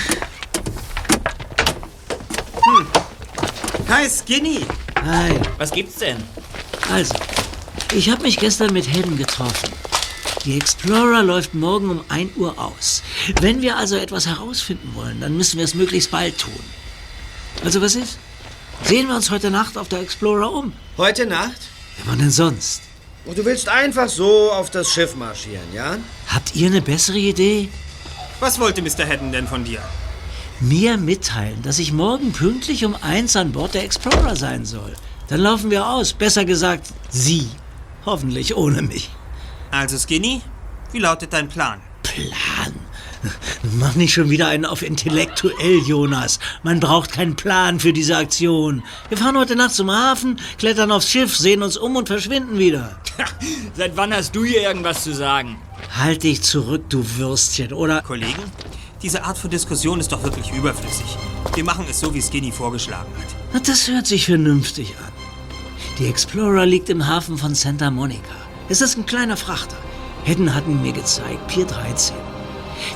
[3.87, 4.65] Hi, Skinny.
[5.05, 5.39] Hi.
[5.57, 6.17] Was gibt's denn?
[6.91, 7.13] Also,
[7.93, 9.69] ich habe mich gestern mit Hayden getroffen.
[10.43, 13.01] Die Explorer läuft morgen um 1 Uhr aus.
[13.41, 16.59] Wenn wir also etwas herausfinden wollen, dann müssen wir es möglichst bald tun.
[17.63, 18.17] Also was ist?
[18.83, 20.73] Sehen wir uns heute Nacht auf der Explorer um?
[20.97, 21.61] Heute Nacht?
[21.97, 22.81] Ja, wann denn sonst?
[23.25, 25.97] Und du willst einfach so auf das Schiff marschieren, ja?
[26.27, 27.69] Habt ihr eine bessere Idee?
[28.39, 29.07] Was wollte Mr.
[29.07, 29.81] Haddon denn von dir?
[30.59, 34.93] Mir mitteilen, dass ich morgen pünktlich um eins an Bord der Explorer sein soll.
[35.27, 36.13] Dann laufen wir aus.
[36.13, 37.49] Besser gesagt, Sie.
[38.05, 39.09] Hoffentlich ohne mich.
[39.71, 40.41] Also, Skinny,
[40.91, 41.81] wie lautet dein Plan?
[42.03, 42.73] Plan?
[43.79, 46.39] Mach nicht schon wieder einen auf intellektuell, Jonas.
[46.63, 48.83] Man braucht keinen Plan für diese Aktion.
[49.09, 52.99] Wir fahren heute Nacht zum Hafen, klettern aufs Schiff, sehen uns um und verschwinden wieder.
[53.75, 55.57] Seit wann hast du hier irgendwas zu sagen?
[55.97, 58.01] Halt dich zurück, du Würstchen, oder?
[58.03, 58.43] Kollegen,
[59.01, 61.17] diese Art von Diskussion ist doch wirklich überflüssig.
[61.55, 63.35] Wir machen es so, wie Skinny vorgeschlagen hat.
[63.53, 65.14] Na, Das hört sich vernünftig an.
[65.97, 68.35] Die Explorer liegt im Hafen von Santa Monica.
[68.67, 69.77] Es ist ein kleiner Frachter.
[70.25, 72.17] Hedden hat ihn mir gezeigt, Pier 13.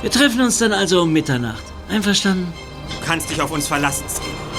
[0.02, 1.64] Wir treffen uns dann also um Mitternacht.
[1.88, 2.52] Einverstanden?
[2.90, 4.49] Du kannst dich auf uns verlassen, Skinny.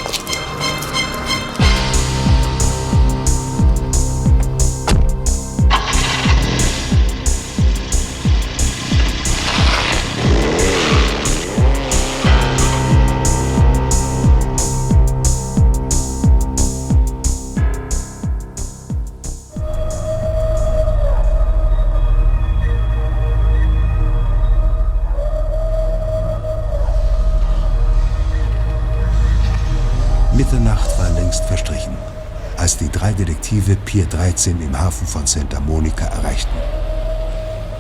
[33.92, 36.56] Pier 13 im Hafen von Santa Monica erreichten.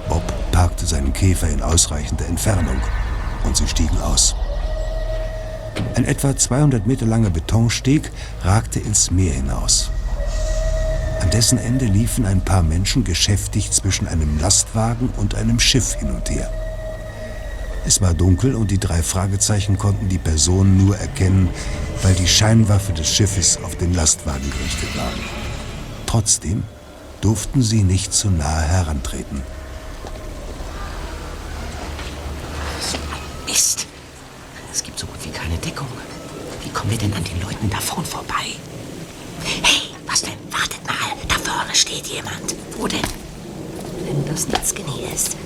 [0.09, 2.81] Bob parkte seinen Käfer in ausreichender Entfernung
[3.45, 4.35] und sie stiegen aus.
[5.95, 8.11] Ein etwa 200 Meter langer Betonsteg
[8.43, 9.89] ragte ins Meer hinaus.
[11.21, 16.11] An dessen Ende liefen ein paar Menschen geschäftig zwischen einem Lastwagen und einem Schiff hin
[16.11, 16.51] und her.
[17.85, 21.47] Es war dunkel und die drei Fragezeichen konnten die Person nur erkennen,
[22.01, 25.40] weil die Scheinwaffe des Schiffes auf den Lastwagen gerichtet war.
[26.11, 26.65] Trotzdem
[27.21, 29.43] durften sie nicht zu nahe herantreten.
[33.47, 33.87] Mist.
[34.73, 35.87] Es gibt so gut wie keine Deckung.
[36.65, 38.57] Wie kommen wir denn an den Leuten da vorn vorbei?
[39.63, 40.33] Hey, was denn?
[40.49, 41.15] Wartet mal.
[41.29, 42.55] Da vorne steht jemand.
[42.77, 43.07] Wo denn?
[44.03, 45.37] Wenn das Skinny ist.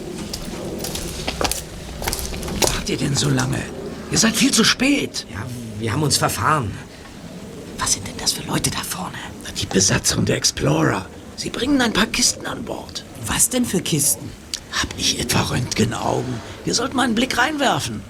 [2.74, 3.62] Wart ihr denn so lange?
[4.10, 5.28] Ihr seid viel zu spät.
[5.32, 5.46] Ja,
[5.78, 6.76] wir haben uns verfahren.
[7.78, 8.85] Was sind denn das für Leute da vorne?
[9.58, 11.06] Die Besatzung der Explorer.
[11.38, 13.06] Sie bringen ein paar Kisten an Bord.
[13.26, 14.30] Was denn für Kisten?
[14.72, 16.42] Hab ich etwa Röntgenaugen?
[16.66, 18.02] Wir sollten mal einen Blick reinwerfen.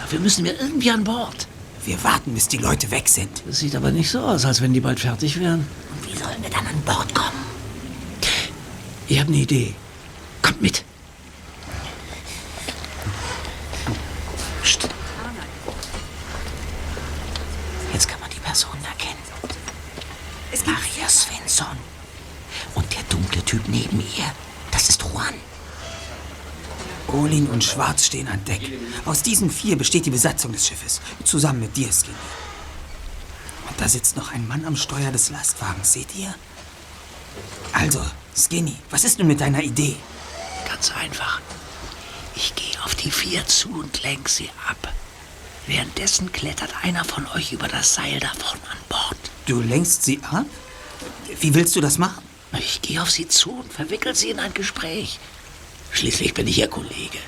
[0.00, 1.46] Dafür müssen wir irgendwie an Bord.
[1.84, 3.44] Wir warten, bis die Leute weg sind.
[3.46, 5.66] Das sieht aber nicht so aus, als wenn die bald fertig wären.
[5.94, 7.46] Und wie sollen wir dann an Bord kommen?
[9.06, 9.74] Ich habe eine Idee.
[10.42, 10.84] Kommt mit.
[14.62, 14.88] Psst.
[17.92, 19.18] Jetzt kann man die Personen erkennen.
[20.68, 21.76] Maria Svensson.
[22.74, 24.30] Und der dunkle Typ neben ihr.
[24.70, 25.34] Das ist Juan.
[27.28, 28.62] Olin und Schwarz stehen an Deck.
[29.04, 31.02] Aus diesen vier besteht die Besatzung des Schiffes.
[31.24, 32.16] Zusammen mit dir, Skinny.
[33.68, 36.34] Und da sitzt noch ein Mann am Steuer des Lastwagens, seht ihr?
[37.74, 38.00] Also,
[38.34, 39.96] Skinny, was ist nun mit deiner Idee?
[40.66, 41.42] Ganz einfach.
[42.34, 44.94] Ich gehe auf die vier zu und lenk sie ab.
[45.66, 49.18] Währenddessen klettert einer von euch über das Seil davon an Bord.
[49.44, 50.46] Du lenkst sie ab?
[51.40, 52.24] Wie willst du das machen?
[52.58, 55.18] Ich gehe auf sie zu und verwickel sie in ein Gespräch.
[55.92, 57.18] Schließlich bin ich ihr Kollege.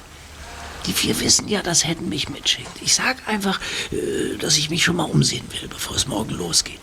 [0.86, 2.80] Die vier wissen ja, dass Hedden mich mitschickt.
[2.80, 3.60] Ich sag einfach,
[3.92, 6.80] äh, dass ich mich schon mal umsehen will, bevor es morgen losgeht.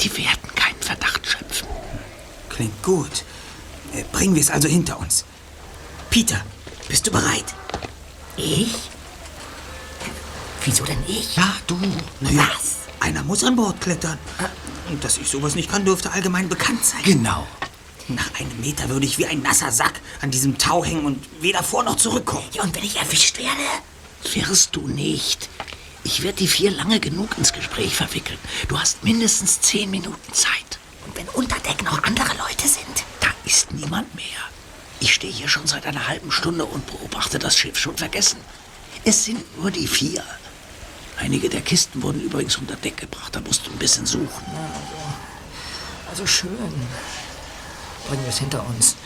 [0.00, 1.68] Die werden keinen Verdacht schöpfen.
[2.48, 3.24] Klingt gut.
[3.94, 5.24] Äh, Bringen wir es also hinter uns.
[6.10, 6.40] Peter,
[6.88, 7.44] bist du bereit?
[8.36, 8.74] Ich?
[10.64, 11.36] Wieso denn ich?
[11.36, 11.78] Ja, du.
[12.20, 12.76] Na ja, Was?
[13.00, 14.18] einer muss an Bord klettern.
[14.88, 17.02] Und dass ich sowas nicht kann, dürfte allgemein bekannt sein.
[17.04, 17.46] Genau.
[18.08, 21.62] Nach einem Meter würde ich wie ein nasser Sack an diesem Tau hängen und weder
[21.62, 22.46] vor noch zurückkommen.
[22.52, 23.62] Ja, und wenn ich erwischt werde?
[24.32, 25.48] Wirst du nicht.
[26.04, 28.38] Ich werde die vier lange genug ins Gespräch verwickeln.
[28.68, 30.78] Du hast mindestens zehn Minuten Zeit.
[31.04, 33.04] Und wenn unter Deck noch andere Leute sind?
[33.20, 34.24] Da ist niemand mehr.
[35.00, 38.38] Ich stehe hier schon seit einer halben Stunde und beobachte das Schiff schon vergessen.
[39.04, 40.22] Es sind nur die vier.
[41.18, 43.34] Einige der Kisten wurden übrigens unter Deck gebracht.
[43.34, 44.46] Da musst du ein bisschen suchen.
[46.08, 46.72] Also schön.
[48.08, 48.96] Bringen wir es hinter uns.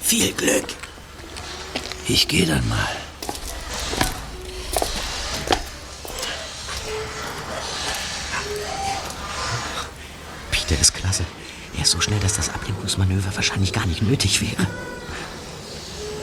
[0.00, 0.66] Viel Glück.
[2.06, 2.88] Ich gehe dann mal.
[10.50, 11.24] Peter ist klasse.
[11.76, 14.66] Er ist so schnell, dass das Ablenkungsmanöver wahrscheinlich gar nicht nötig wäre.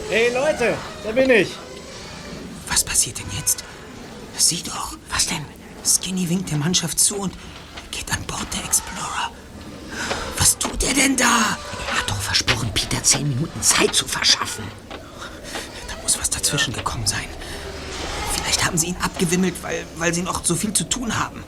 [0.10, 1.50] Hey Leute, da bin ich.
[2.68, 3.64] Was passiert denn jetzt?
[4.38, 4.98] Sieh doch.
[5.12, 5.46] Was denn?
[5.84, 7.34] Skinny winkt der Mannschaft zu und
[7.92, 9.32] geht an Bord der Explorer.
[10.70, 11.58] Was tut er denn da?
[11.88, 14.64] Er hat doch versprochen, Peter zehn Minuten Zeit zu verschaffen.
[14.90, 17.26] Da muss was dazwischen gekommen sein.
[18.34, 21.44] Vielleicht haben sie ihn abgewimmelt, weil, weil sie noch so viel zu tun haben.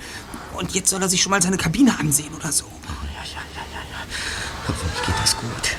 [0.53, 2.65] Und jetzt soll er sich schon mal seine Kabine ansehen oder so.
[2.65, 4.67] Ja, ja, ja, ja, ja.
[4.67, 5.75] Hoffentlich geht das gut.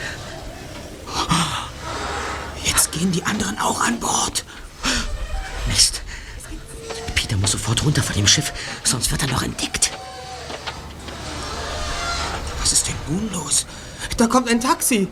[2.64, 4.45] Jetzt gehen die anderen auch an Bord.
[5.66, 6.03] Mist.
[7.14, 8.53] Peter muss sofort runter von dem Schiff,
[8.84, 9.82] sonst wird er noch entdeckt.
[13.09, 13.67] Nun los?
[14.17, 15.09] Da kommt ein Taxi.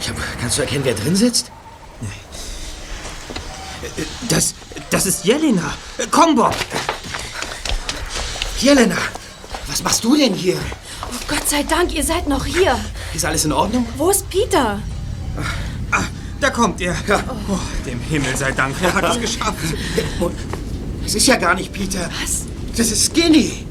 [0.00, 1.50] Ja, kannst du erkennen, wer drin sitzt?
[4.28, 4.54] Das,
[4.90, 5.74] das ist Jelena.
[6.10, 6.54] Komm, Bob.
[8.58, 8.96] Jelena,
[9.66, 10.56] was machst du denn hier?
[11.02, 12.78] Oh Gott sei Dank, ihr seid noch hier.
[13.14, 13.86] Ist alles in Ordnung?
[13.96, 14.80] Wo ist Peter?
[15.90, 16.02] Ah,
[16.40, 16.96] da kommt er.
[17.48, 19.58] Oh, dem Himmel sei Dank, er hat es geschafft.
[21.02, 22.08] Das ist ja gar nicht Peter.
[22.22, 22.42] Was?
[22.76, 23.66] Das ist Skinny.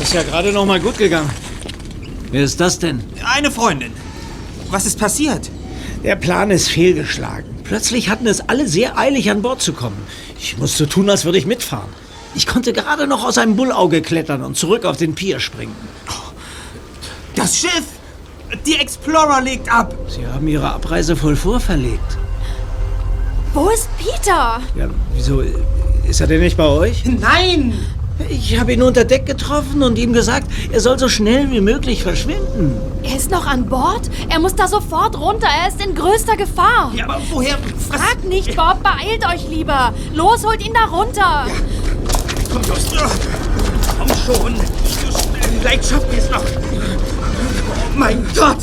[0.00, 1.28] Das ist ja gerade noch mal gut gegangen.
[2.30, 3.04] Wer ist das denn?
[3.22, 3.92] Eine Freundin.
[4.70, 5.50] Was ist passiert?
[6.02, 7.56] Der Plan ist fehlgeschlagen.
[7.64, 9.98] Plötzlich hatten es alle sehr eilig, an Bord zu kommen.
[10.38, 11.90] Ich musste tun, als würde ich mitfahren.
[12.34, 15.76] Ich konnte gerade noch aus einem Bullauge klettern und zurück auf den Pier springen.
[17.34, 17.84] Das Schiff!
[18.64, 19.94] Die Explorer legt ab!
[20.08, 22.16] Sie haben ihre Abreise voll vorverlegt.
[23.52, 24.62] Wo ist Peter?
[24.74, 25.42] Ja, wieso?
[26.08, 27.04] Ist er denn nicht bei euch?
[27.04, 27.74] Nein!
[28.28, 32.02] Ich habe ihn unter Deck getroffen und ihm gesagt, er soll so schnell wie möglich
[32.02, 32.76] verschwinden.
[33.02, 34.10] Er ist noch an Bord?
[34.28, 35.46] Er muss da sofort runter.
[35.46, 36.92] Er ist in größter Gefahr.
[36.94, 37.58] Ja, aber woher?
[37.88, 38.82] Fragt nicht, Bob.
[38.82, 39.94] Beeilt euch lieber.
[40.14, 41.46] Los, holt ihn da runter.
[42.52, 42.94] Komm, Just.
[43.98, 44.54] Komm schon.
[45.60, 46.42] Vielleicht schaffen wir es noch.
[46.42, 48.58] Oh mein Gott!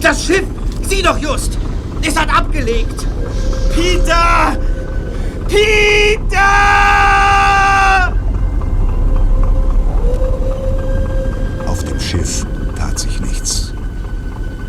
[0.00, 0.44] Das Schiff!
[0.88, 1.58] Sieh doch, Just!
[2.02, 3.06] Es hat abgelegt!
[3.74, 4.56] Peter!
[5.48, 6.38] Peter!
[12.10, 12.44] Schiff
[12.74, 13.72] tat sich nichts.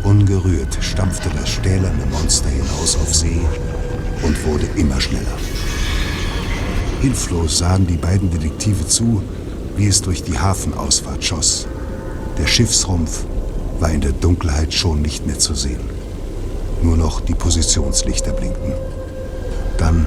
[0.04, 3.40] Ungerührt stampfte das stählerne Monster hinaus auf See
[4.22, 5.36] und wurde immer schneller.
[7.00, 9.24] Hilflos sahen die beiden Detektive zu,
[9.76, 11.66] wie es durch die Hafenausfahrt schoss.
[12.38, 13.24] Der Schiffsrumpf
[13.80, 15.82] war in der Dunkelheit schon nicht mehr zu sehen.
[16.80, 18.72] Nur noch die Positionslichter blinkten.
[19.78, 20.06] Dann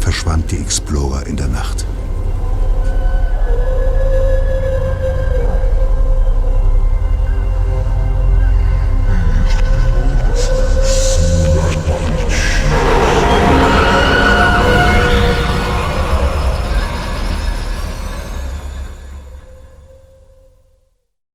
[0.00, 1.84] verschwand die Explorer in der Nacht.